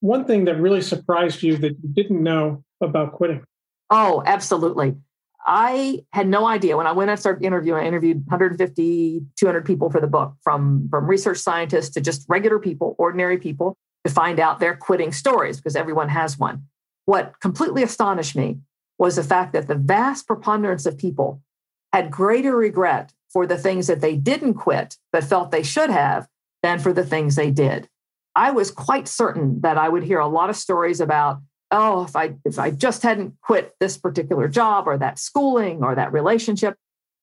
one 0.00 0.25
thing 0.25 0.45
that 0.47 0.57
really 0.61 0.83
surprised 0.83 1.43
you 1.43 1.57
that 1.59 1.76
you 1.83 1.88
didn't 1.93 2.23
know 2.23 2.64
about 2.81 3.12
quitting? 3.12 3.45
Oh, 3.91 4.23
absolutely. 4.26 4.97
I 5.47 6.05
had 6.12 6.29
no 6.29 6.47
idea 6.47 6.76
when 6.76 6.87
I 6.87 6.93
went 6.93 7.11
and 7.11 7.19
started 7.19 7.45
interviewing. 7.45 7.85
I 7.85 7.87
interviewed 7.87 8.19
150, 8.26 9.23
200 9.37 9.64
people 9.64 9.91
for 9.91 10.00
the 10.00 10.07
book, 10.07 10.35
from, 10.43 10.88
from 10.88 11.07
research 11.07 11.38
scientists 11.38 11.91
to 11.91 12.00
just 12.00 12.25
regular 12.29 12.59
people, 12.59 12.95
ordinary 12.99 13.38
people, 13.38 13.76
to 14.05 14.12
find 14.12 14.41
out 14.41 14.61
their 14.61 14.76
quitting 14.76 15.12
stories 15.12 15.57
because 15.57 15.76
everyone 15.76 16.09
has 16.09 16.38
one. 16.38 16.64
What 17.07 17.41
completely 17.41 17.83
astonished 17.83 18.37
me 18.37 18.59
was 19.02 19.16
the 19.16 19.25
fact 19.25 19.52
that 19.52 19.66
the 19.66 19.75
vast 19.75 20.28
preponderance 20.28 20.87
of 20.87 20.97
people 20.97 21.42
had 21.92 22.09
greater 22.09 22.57
regret 22.57 23.12
for 23.33 23.48
the 23.48 23.59
things 23.59 23.88
that 23.88 24.00
they 24.00 24.14
didn't 24.14 24.55
quit 24.55 24.96
but 25.11 25.24
felt 25.24 25.50
they 25.50 25.64
should 25.64 25.90
have 25.90 26.29
than 26.62 26.79
for 26.79 26.92
the 26.92 27.05
things 27.05 27.35
they 27.35 27.50
did. 27.50 27.88
I 28.37 28.53
was 28.53 28.70
quite 28.70 29.09
certain 29.09 29.61
that 29.62 29.77
I 29.77 29.88
would 29.88 30.05
hear 30.05 30.20
a 30.20 30.29
lot 30.29 30.50
of 30.50 30.57
stories 30.57 31.00
about, 31.00 31.40
oh, 31.72 32.05
if 32.05 32.14
I 32.14 32.35
if 32.44 32.61
I 32.61 32.70
just 32.70 33.03
hadn't 33.03 33.35
quit 33.42 33.74
this 33.81 33.98
particular 33.98 34.46
job 34.46 34.87
or 34.87 34.96
that 34.98 35.18
schooling 35.18 35.83
or 35.83 35.96
that 35.96 36.12
relationship, 36.12 36.77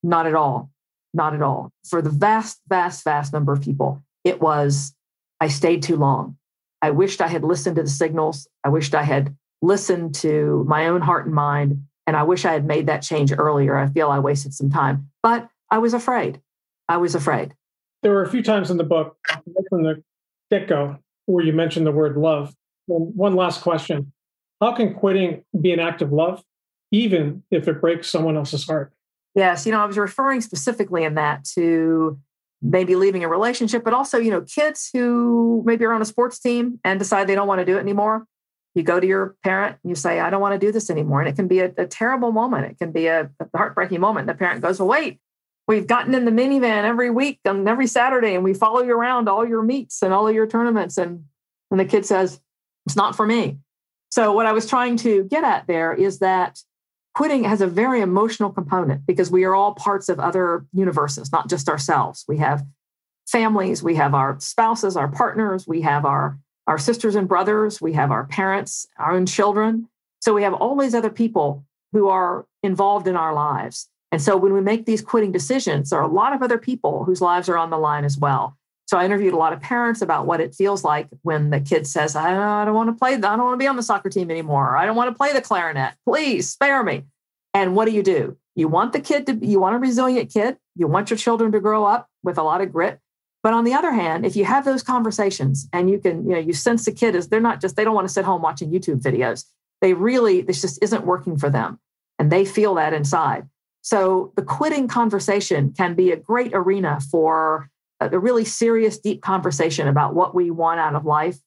not 0.03 0.27
at 0.27 0.35
all. 0.35 0.69
Not 1.13 1.33
at 1.33 1.41
all. 1.41 1.71
For 1.89 2.01
the 2.01 2.09
vast, 2.09 2.59
vast, 2.67 3.05
vast 3.05 3.31
number 3.31 3.53
of 3.53 3.61
people, 3.61 4.03
it 4.25 4.41
was 4.41 4.93
I 5.39 5.47
stayed 5.47 5.81
too 5.83 5.95
long. 5.95 6.35
I 6.81 6.91
wished 6.91 7.21
I 7.21 7.29
had 7.29 7.45
listened 7.45 7.77
to 7.77 7.83
the 7.83 7.89
signals. 7.89 8.49
I 8.65 8.67
wished 8.67 8.93
I 8.93 9.03
had 9.03 9.33
listen 9.61 10.11
to 10.11 10.65
my 10.67 10.87
own 10.87 11.01
heart 11.01 11.25
and 11.25 11.35
mind. 11.35 11.83
And 12.07 12.15
I 12.15 12.23
wish 12.23 12.45
I 12.45 12.53
had 12.53 12.65
made 12.65 12.87
that 12.87 13.01
change 13.01 13.31
earlier. 13.31 13.77
I 13.77 13.87
feel 13.87 14.09
I 14.09 14.19
wasted 14.19 14.53
some 14.53 14.69
time, 14.69 15.09
but 15.21 15.47
I 15.69 15.77
was 15.77 15.93
afraid. 15.93 16.41
I 16.87 16.97
was 16.97 17.13
afraid. 17.13 17.53
There 18.01 18.11
were 18.11 18.23
a 18.23 18.29
few 18.29 18.41
times 18.41 18.71
in 18.71 18.77
the 18.77 18.83
book 18.83 19.17
from 19.69 19.83
the 19.83 20.03
get 20.49 20.67
go 20.67 20.97
where 21.25 21.45
you 21.45 21.53
mentioned 21.53 21.85
the 21.85 21.91
word 21.91 22.17
love. 22.17 22.53
And 22.87 23.15
one 23.15 23.35
last 23.35 23.61
question 23.61 24.11
How 24.61 24.73
can 24.73 24.95
quitting 24.95 25.43
be 25.59 25.71
an 25.71 25.79
act 25.79 26.01
of 26.01 26.11
love, 26.11 26.43
even 26.91 27.43
if 27.51 27.67
it 27.67 27.81
breaks 27.81 28.09
someone 28.09 28.37
else's 28.37 28.65
heart? 28.65 28.93
Yes. 29.35 29.65
You 29.65 29.71
know, 29.71 29.79
I 29.79 29.85
was 29.85 29.97
referring 29.97 30.41
specifically 30.41 31.03
in 31.03 31.15
that 31.15 31.45
to 31.55 32.17
maybe 32.61 32.95
leaving 32.95 33.23
a 33.23 33.27
relationship, 33.27 33.83
but 33.83 33.93
also, 33.93 34.17
you 34.17 34.31
know, 34.31 34.41
kids 34.41 34.89
who 34.91 35.61
maybe 35.65 35.85
are 35.85 35.93
on 35.93 36.01
a 36.01 36.05
sports 36.05 36.39
team 36.39 36.79
and 36.83 36.99
decide 36.99 37.27
they 37.27 37.35
don't 37.35 37.47
want 37.47 37.59
to 37.59 37.65
do 37.65 37.77
it 37.77 37.81
anymore 37.81 38.25
you 38.75 38.83
go 38.83 38.99
to 38.99 39.07
your 39.07 39.35
parent 39.43 39.77
and 39.83 39.89
you 39.89 39.95
say, 39.95 40.19
I 40.19 40.29
don't 40.29 40.41
want 40.41 40.59
to 40.59 40.65
do 40.65 40.71
this 40.71 40.89
anymore. 40.89 41.21
And 41.21 41.29
it 41.29 41.35
can 41.35 41.47
be 41.47 41.59
a, 41.59 41.71
a 41.77 41.85
terrible 41.85 42.31
moment. 42.31 42.71
It 42.71 42.77
can 42.77 42.91
be 42.91 43.07
a, 43.07 43.29
a 43.39 43.57
heartbreaking 43.57 43.99
moment. 43.99 44.29
And 44.29 44.29
the 44.29 44.39
parent 44.39 44.61
goes, 44.61 44.79
Well, 44.79 44.87
wait, 44.87 45.19
we've 45.67 45.87
gotten 45.87 46.13
in 46.13 46.25
the 46.25 46.31
minivan 46.31 46.83
every 46.83 47.09
week 47.09 47.39
and 47.45 47.67
every 47.67 47.87
Saturday, 47.87 48.35
and 48.35 48.43
we 48.43 48.53
follow 48.53 48.81
you 48.81 48.93
around 48.95 49.27
all 49.27 49.47
your 49.47 49.63
meets 49.63 50.01
and 50.01 50.13
all 50.13 50.27
of 50.27 50.35
your 50.35 50.47
tournaments. 50.47 50.97
And, 50.97 51.25
and 51.71 51.79
the 51.79 51.85
kid 51.85 52.05
says, 52.05 52.39
It's 52.85 52.95
not 52.95 53.15
for 53.15 53.25
me. 53.25 53.57
So, 54.11 54.33
what 54.33 54.45
I 54.45 54.51
was 54.51 54.67
trying 54.67 54.97
to 54.97 55.23
get 55.23 55.43
at 55.43 55.67
there 55.67 55.93
is 55.93 56.19
that 56.19 56.59
quitting 57.15 57.43
has 57.43 57.61
a 57.61 57.67
very 57.67 58.01
emotional 58.01 58.51
component 58.51 59.05
because 59.05 59.31
we 59.31 59.43
are 59.43 59.55
all 59.55 59.73
parts 59.73 60.09
of 60.09 60.19
other 60.19 60.65
universes, 60.73 61.31
not 61.31 61.49
just 61.49 61.69
ourselves. 61.69 62.23
We 62.27 62.37
have 62.37 62.65
families, 63.27 63.83
we 63.83 63.95
have 63.95 64.13
our 64.13 64.39
spouses, 64.39 64.95
our 64.95 65.07
partners, 65.07 65.67
we 65.67 65.81
have 65.81 66.05
our 66.05 66.39
our 66.69 66.77
sisters 66.77 67.15
and 67.15 67.27
brothers, 67.27 67.81
we 67.81 67.93
have 67.93 68.11
our 68.11 68.25
parents, 68.25 68.85
our 68.99 69.13
own 69.13 69.25
children. 69.25 69.89
So 70.21 70.35
we 70.35 70.43
have 70.43 70.53
all 70.53 70.77
these 70.77 70.93
other 70.93 71.09
people 71.09 71.65
who 71.93 72.09
are 72.09 72.45
involved 72.61 73.07
in 73.07 73.15
our 73.15 73.33
lives. 73.33 73.89
And 74.11 74.21
so 74.21 74.37
when 74.37 74.53
we 74.53 74.61
make 74.61 74.85
these 74.85 75.01
quitting 75.01 75.31
decisions, 75.31 75.89
there 75.89 75.97
are 75.97 76.07
a 76.07 76.13
lot 76.13 76.31
of 76.31 76.43
other 76.43 76.59
people 76.59 77.05
whose 77.05 77.21
lives 77.21 77.49
are 77.49 77.57
on 77.57 77.71
the 77.71 77.79
line 77.79 78.05
as 78.05 78.19
well. 78.19 78.55
So 78.85 78.99
I 78.99 79.05
interviewed 79.05 79.33
a 79.33 79.37
lot 79.37 79.51
of 79.51 79.61
parents 79.61 80.03
about 80.03 80.27
what 80.27 80.41
it 80.41 80.53
feels 80.53 80.83
like 80.83 81.07
when 81.23 81.49
the 81.49 81.59
kid 81.59 81.87
says, 81.87 82.15
I 82.15 82.65
don't, 82.65 82.75
want 82.75 82.89
to 82.89 82.93
play, 82.93 83.15
I 83.15 83.17
don't 83.17 83.43
want 83.43 83.53
to 83.55 83.63
be 83.63 83.67
on 83.67 83.75
the 83.75 83.81
soccer 83.81 84.09
team 84.11 84.29
anymore. 84.29 84.77
I 84.77 84.85
don't 84.85 84.95
want 84.95 85.09
to 85.09 85.17
play 85.17 85.33
the 85.33 85.41
clarinet. 85.41 85.95
Please 86.05 86.51
spare 86.51 86.83
me. 86.83 87.05
And 87.55 87.75
what 87.75 87.85
do 87.85 87.91
you 87.91 88.03
do? 88.03 88.37
You 88.55 88.67
want 88.67 88.93
the 88.93 88.99
kid 88.99 89.25
to, 89.25 89.33
you 89.43 89.59
want 89.59 89.75
a 89.75 89.79
resilient 89.79 90.31
kid. 90.31 90.57
You 90.75 90.85
want 90.85 91.09
your 91.09 91.17
children 91.17 91.51
to 91.53 91.59
grow 91.59 91.83
up 91.83 92.07
with 92.21 92.37
a 92.37 92.43
lot 92.43 92.61
of 92.61 92.71
grit. 92.71 92.99
But 93.41 93.53
on 93.53 93.63
the 93.63 93.73
other 93.73 93.91
hand, 93.91 94.25
if 94.25 94.35
you 94.35 94.45
have 94.45 94.65
those 94.65 94.83
conversations 94.83 95.67
and 95.71 95.89
you 95.89 95.99
can, 95.99 96.25
you 96.25 96.31
know, 96.31 96.39
you 96.39 96.53
sense 96.53 96.85
the 96.85 96.91
kid 96.91 97.15
is 97.15 97.29
they're 97.29 97.39
not 97.39 97.61
just, 97.61 97.75
they 97.75 97.83
don't 97.83 97.95
want 97.95 98.07
to 98.07 98.13
sit 98.13 98.25
home 98.25 98.41
watching 98.41 98.71
YouTube 98.71 99.01
videos. 99.01 99.45
They 99.81 99.93
really, 99.93 100.41
this 100.41 100.61
just 100.61 100.81
isn't 100.83 101.05
working 101.05 101.37
for 101.37 101.49
them. 101.49 101.79
And 102.17 102.31
they 102.31 102.43
feel 102.43 102.75
that 102.75 102.93
inside. 102.93 103.47
So 103.81 104.33
the 104.35 104.41
quitting 104.41 104.89
conversation 104.89 105.71
can 105.71 105.95
be 105.95 106.11
a 106.11 106.17
great 106.17 106.51
arena 106.53 106.99
for 107.09 107.69
a 108.01 108.19
really 108.19 108.45
serious, 108.45 108.97
deep 108.97 109.21
conversation 109.21 109.87
about 109.87 110.15
what 110.15 110.35
we 110.35 110.51
want 110.51 110.81
out 110.81 110.95
of 110.95 111.05
life 111.05 111.37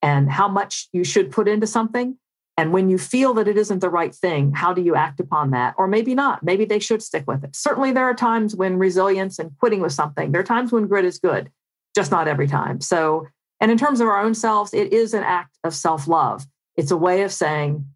and 0.00 0.30
how 0.30 0.48
much 0.48 0.88
you 0.92 1.04
should 1.04 1.30
put 1.30 1.48
into 1.48 1.66
something 1.66 2.16
and 2.56 2.72
when 2.72 2.90
you 2.90 2.98
feel 2.98 3.32
that 3.34 3.48
it 3.48 3.56
isn't 3.56 3.78
the 3.78 3.88
right 3.88 4.14
thing, 4.14 4.52
how 4.52 4.74
do 4.74 4.82
you 4.82 4.94
act 4.94 5.20
upon 5.20 5.50
that? 5.52 5.74
Or 5.78 5.86
maybe 5.86 6.14
not. 6.14 6.42
Maybe 6.42 6.64
they 6.64 6.78
should 6.78 7.02
stick 7.02 7.24
with 7.26 7.44
it. 7.44 7.56
Certainly, 7.56 7.92
there 7.92 8.04
are 8.04 8.14
times 8.14 8.54
when 8.54 8.78
resilience 8.78 9.38
and 9.38 9.56
quitting 9.58 9.80
with 9.80 9.92
something, 9.92 10.32
there 10.32 10.40
are 10.40 10.44
times 10.44 10.70
when 10.70 10.86
grit 10.86 11.04
is 11.04 11.18
good, 11.18 11.50
just 11.94 12.10
not 12.10 12.28
every 12.28 12.46
time. 12.46 12.80
So, 12.80 13.26
and 13.60 13.70
in 13.70 13.78
terms 13.78 14.00
of 14.00 14.08
our 14.08 14.20
own 14.20 14.34
selves, 14.34 14.74
it 14.74 14.92
is 14.92 15.14
an 15.14 15.22
act 15.22 15.56
of 15.64 15.74
self 15.74 16.06
love. 16.06 16.46
It's 16.76 16.90
a 16.90 16.96
way 16.96 17.22
of 17.22 17.32
saying, 17.32 17.86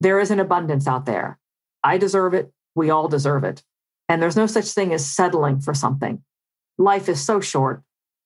there 0.00 0.20
is 0.20 0.30
an 0.30 0.40
abundance 0.40 0.86
out 0.86 1.06
there. 1.06 1.38
I 1.82 1.98
deserve 1.98 2.34
it. 2.34 2.52
We 2.74 2.90
all 2.90 3.08
deserve 3.08 3.44
it. 3.44 3.62
And 4.08 4.22
there's 4.22 4.36
no 4.36 4.46
such 4.46 4.66
thing 4.66 4.92
as 4.92 5.04
settling 5.04 5.60
for 5.60 5.74
something. 5.74 6.22
Life 6.78 7.08
is 7.08 7.24
so 7.24 7.40
short 7.40 7.82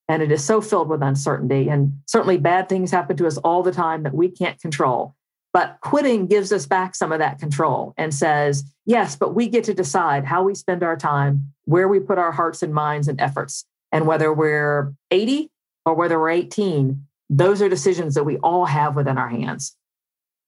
and 0.08 0.22
it 0.22 0.32
is 0.32 0.44
so 0.44 0.60
filled 0.60 0.88
with 0.88 1.02
uncertainty. 1.02 1.68
And 1.68 2.00
certainly 2.06 2.38
bad 2.38 2.68
things 2.68 2.90
happen 2.90 3.16
to 3.18 3.26
us 3.26 3.36
all 3.38 3.62
the 3.62 3.72
time 3.72 4.02
that 4.04 4.14
we 4.14 4.30
can't 4.30 4.60
control. 4.60 5.14
But 5.52 5.78
quitting 5.80 6.26
gives 6.26 6.52
us 6.52 6.66
back 6.66 6.94
some 6.94 7.10
of 7.10 7.18
that 7.20 7.38
control 7.38 7.94
and 7.96 8.14
says, 8.14 8.64
yes, 8.84 9.16
but 9.16 9.34
we 9.34 9.48
get 9.48 9.64
to 9.64 9.74
decide 9.74 10.24
how 10.24 10.42
we 10.42 10.54
spend 10.54 10.82
our 10.82 10.96
time, 10.96 11.52
where 11.64 11.88
we 11.88 12.00
put 12.00 12.18
our 12.18 12.32
hearts 12.32 12.62
and 12.62 12.74
minds 12.74 13.08
and 13.08 13.20
efforts. 13.20 13.64
And 13.90 14.06
whether 14.06 14.32
we're 14.32 14.92
80 15.10 15.50
or 15.86 15.94
whether 15.94 16.18
we're 16.18 16.30
18, 16.30 17.02
those 17.30 17.62
are 17.62 17.68
decisions 17.68 18.14
that 18.14 18.24
we 18.24 18.36
all 18.38 18.66
have 18.66 18.94
within 18.94 19.16
our 19.16 19.28
hands. 19.28 19.74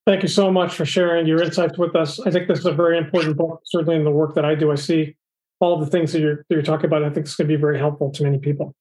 Thank 0.07 0.23
you 0.23 0.29
so 0.29 0.51
much 0.51 0.75
for 0.75 0.85
sharing 0.85 1.27
your 1.27 1.43
insights 1.43 1.79
with 1.79 1.95
us. 1.95 2.21
I 2.21 2.31
think 2.31 2.49
this 2.49 2.59
is 2.59 2.67
a 2.67 2.73
very 2.73 2.99
important 2.99 3.37
book, 3.37 3.63
certainly 3.65 3.97
in 3.97 4.05
the 4.05 4.11
work 4.11 4.35
that 4.35 4.45
I 4.45 4.55
do. 4.55 4.71
I 4.71 4.75
see 4.75 5.17
all 5.61 5.79
the 5.79 5.87
things 5.87 6.13
that 6.13 6.21
you're, 6.21 6.45
you're 6.49 6.63
talking 6.63 6.87
about. 6.87 7.05
I 7.05 7.11
think 7.11 7.27
it's 7.27 7.37
going 7.37 7.49
to 7.49 7.55
be 7.55 7.61
very 7.61 7.79
helpful 7.79 8.11
to 8.13 8.23
many 8.23 8.39
people. 8.39 8.75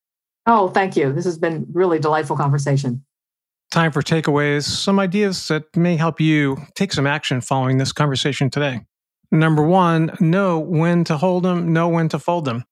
Oh, 0.45 0.69
thank 0.69 0.95
you. 0.95 1.13
This 1.13 1.25
has 1.25 1.38
been 1.38 1.67
really 1.71 1.99
delightful 1.99 2.38
conversation. 2.38 3.03
Time 3.71 3.91
for 3.91 4.01
takeaways, 4.01 4.63
some 4.63 4.99
ideas 4.99 5.47
that 5.49 5.75
may 5.75 5.95
help 5.95 6.19
you 6.19 6.58
take 6.73 6.91
some 6.91 7.05
action 7.05 7.39
following 7.39 7.77
this 7.77 7.91
conversation 7.91 8.49
today. 8.49 8.82
Number 9.32 9.62
one, 9.62 10.15
know 10.19 10.58
when 10.58 11.03
to 11.03 11.17
hold 11.17 11.43
them, 11.43 11.71
know 11.71 11.88
when 11.88 12.10
to 12.10 12.17
fold 12.17 12.45
them. 12.45 12.63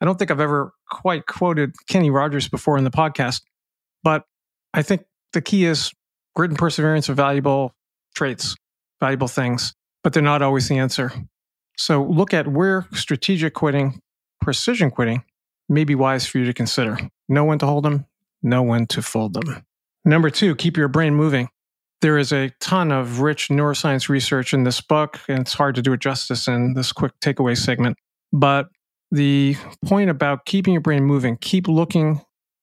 I 0.00 0.04
don't 0.04 0.16
think 0.16 0.30
I've 0.30 0.38
ever 0.38 0.72
quite 0.88 1.26
quoted 1.26 1.74
Kenny 1.88 2.08
Rogers 2.08 2.48
before 2.48 2.78
in 2.78 2.84
the 2.84 2.92
podcast, 2.92 3.40
but 4.04 4.26
I 4.72 4.82
think 4.82 5.02
the 5.32 5.42
key 5.42 5.64
is 5.64 5.92
grit 6.36 6.50
and 6.50 6.58
perseverance 6.58 7.10
are 7.10 7.14
valuable 7.14 7.74
traits, 8.14 8.54
valuable 9.00 9.26
things, 9.26 9.74
but 10.04 10.12
they're 10.12 10.22
not 10.22 10.40
always 10.40 10.68
the 10.68 10.78
answer. 10.78 11.10
So 11.76 12.04
look 12.04 12.32
at 12.32 12.46
where 12.46 12.86
strategic 12.92 13.54
quitting, 13.54 14.00
precision 14.40 14.92
quitting 14.92 15.24
may 15.68 15.82
be 15.82 15.96
wise 15.96 16.26
for 16.26 16.38
you 16.38 16.44
to 16.44 16.54
consider. 16.54 16.96
Know 17.28 17.44
when 17.44 17.58
to 17.58 17.66
hold 17.66 17.84
them, 17.84 18.06
know 18.40 18.62
when 18.62 18.86
to 18.88 19.02
fold 19.02 19.34
them. 19.34 19.64
Number 20.04 20.30
two, 20.30 20.54
keep 20.54 20.76
your 20.76 20.88
brain 20.88 21.14
moving. 21.14 21.48
There 22.02 22.18
is 22.18 22.32
a 22.32 22.50
ton 22.60 22.92
of 22.92 23.20
rich 23.20 23.48
neuroscience 23.48 24.08
research 24.08 24.52
in 24.52 24.64
this 24.64 24.80
book, 24.80 25.20
and 25.28 25.40
it's 25.40 25.54
hard 25.54 25.74
to 25.76 25.82
do 25.82 25.94
it 25.94 26.00
justice 26.00 26.46
in 26.46 26.74
this 26.74 26.92
quick 26.92 27.12
takeaway 27.20 27.56
segment. 27.56 27.96
But 28.32 28.66
the 29.10 29.56
point 29.86 30.10
about 30.10 30.44
keeping 30.44 30.74
your 30.74 30.82
brain 30.82 31.04
moving, 31.04 31.38
keep 31.38 31.68
looking 31.68 32.20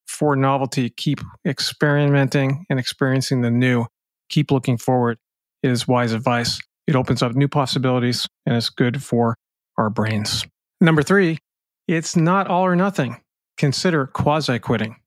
for 0.08 0.36
novelty, 0.36 0.89
keep 0.89 1.21
experimenting 1.47 2.65
and 2.69 2.77
experiencing 2.77 3.41
the 3.41 3.49
new, 3.49 3.86
keep 4.30 4.51
looking 4.51 4.77
forward 4.77 5.17
is 5.63 5.88
wise 5.88 6.13
advice. 6.13 6.60
It 6.86 6.95
opens 6.95 7.23
up 7.23 7.34
new 7.34 7.47
possibilities 7.47 8.27
and 8.45 8.56
it's 8.56 8.69
good 8.69 9.01
for 9.01 9.36
our 9.77 9.89
brains. 9.89 10.45
Number 10.82 11.01
three, 11.01 11.39
it's 11.88 12.15
not 12.15 12.47
all 12.47 12.65
or 12.65 12.75
nothing. 12.75 13.21
Consider 13.58 14.08
quasi 14.08 14.60
quitting. 14.60 14.97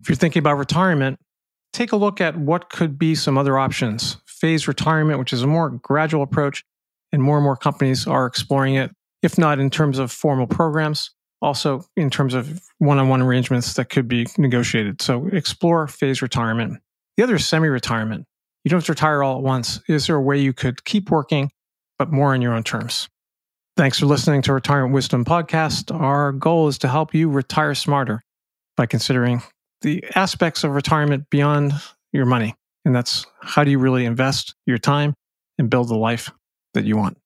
If 0.00 0.08
you're 0.08 0.16
thinking 0.16 0.40
about 0.40 0.58
retirement, 0.58 1.18
take 1.74 1.92
a 1.92 1.96
look 1.96 2.20
at 2.20 2.36
what 2.36 2.70
could 2.70 2.98
be 2.98 3.14
some 3.14 3.36
other 3.36 3.58
options. 3.58 4.16
Phase 4.26 4.68
retirement, 4.68 5.18
which 5.18 5.32
is 5.32 5.42
a 5.42 5.46
more 5.46 5.70
gradual 5.70 6.22
approach, 6.22 6.64
and 7.12 7.22
more 7.22 7.36
and 7.36 7.44
more 7.44 7.56
companies 7.56 8.06
are 8.06 8.26
exploring 8.26 8.74
it, 8.76 8.90
if 9.22 9.36
not 9.36 9.58
in 9.58 9.70
terms 9.70 9.98
of 9.98 10.10
formal 10.10 10.46
programs, 10.46 11.10
also 11.42 11.84
in 11.96 12.10
terms 12.10 12.34
of 12.34 12.60
one 12.78 12.98
on 12.98 13.08
one 13.08 13.22
arrangements 13.22 13.74
that 13.74 13.90
could 13.90 14.08
be 14.08 14.26
negotiated. 14.38 15.02
So 15.02 15.26
explore 15.28 15.86
phase 15.86 16.22
retirement. 16.22 16.80
The 17.16 17.22
other 17.22 17.36
is 17.36 17.46
semi 17.46 17.68
retirement. 17.68 18.26
You 18.64 18.70
don't 18.70 18.78
have 18.78 18.86
to 18.86 18.92
retire 18.92 19.22
all 19.22 19.36
at 19.36 19.42
once. 19.42 19.80
Is 19.88 20.06
there 20.06 20.16
a 20.16 20.22
way 20.22 20.38
you 20.38 20.52
could 20.52 20.84
keep 20.84 21.10
working, 21.10 21.50
but 21.98 22.10
more 22.10 22.32
on 22.32 22.40
your 22.40 22.54
own 22.54 22.64
terms? 22.64 23.08
Thanks 23.76 23.98
for 23.98 24.06
listening 24.06 24.42
to 24.42 24.52
Retirement 24.52 24.94
Wisdom 24.94 25.24
Podcast. 25.24 25.94
Our 25.94 26.32
goal 26.32 26.68
is 26.68 26.78
to 26.78 26.88
help 26.88 27.12
you 27.12 27.28
retire 27.28 27.74
smarter 27.74 28.22
by 28.76 28.86
considering 28.86 29.42
the 29.84 30.02
aspects 30.16 30.64
of 30.64 30.72
retirement 30.72 31.30
beyond 31.30 31.72
your 32.12 32.26
money. 32.26 32.56
And 32.84 32.94
that's 32.94 33.26
how 33.40 33.62
do 33.62 33.70
you 33.70 33.78
really 33.78 34.04
invest 34.04 34.54
your 34.66 34.78
time 34.78 35.14
and 35.58 35.70
build 35.70 35.88
the 35.88 35.96
life 35.96 36.30
that 36.72 36.84
you 36.84 36.96
want? 36.96 37.16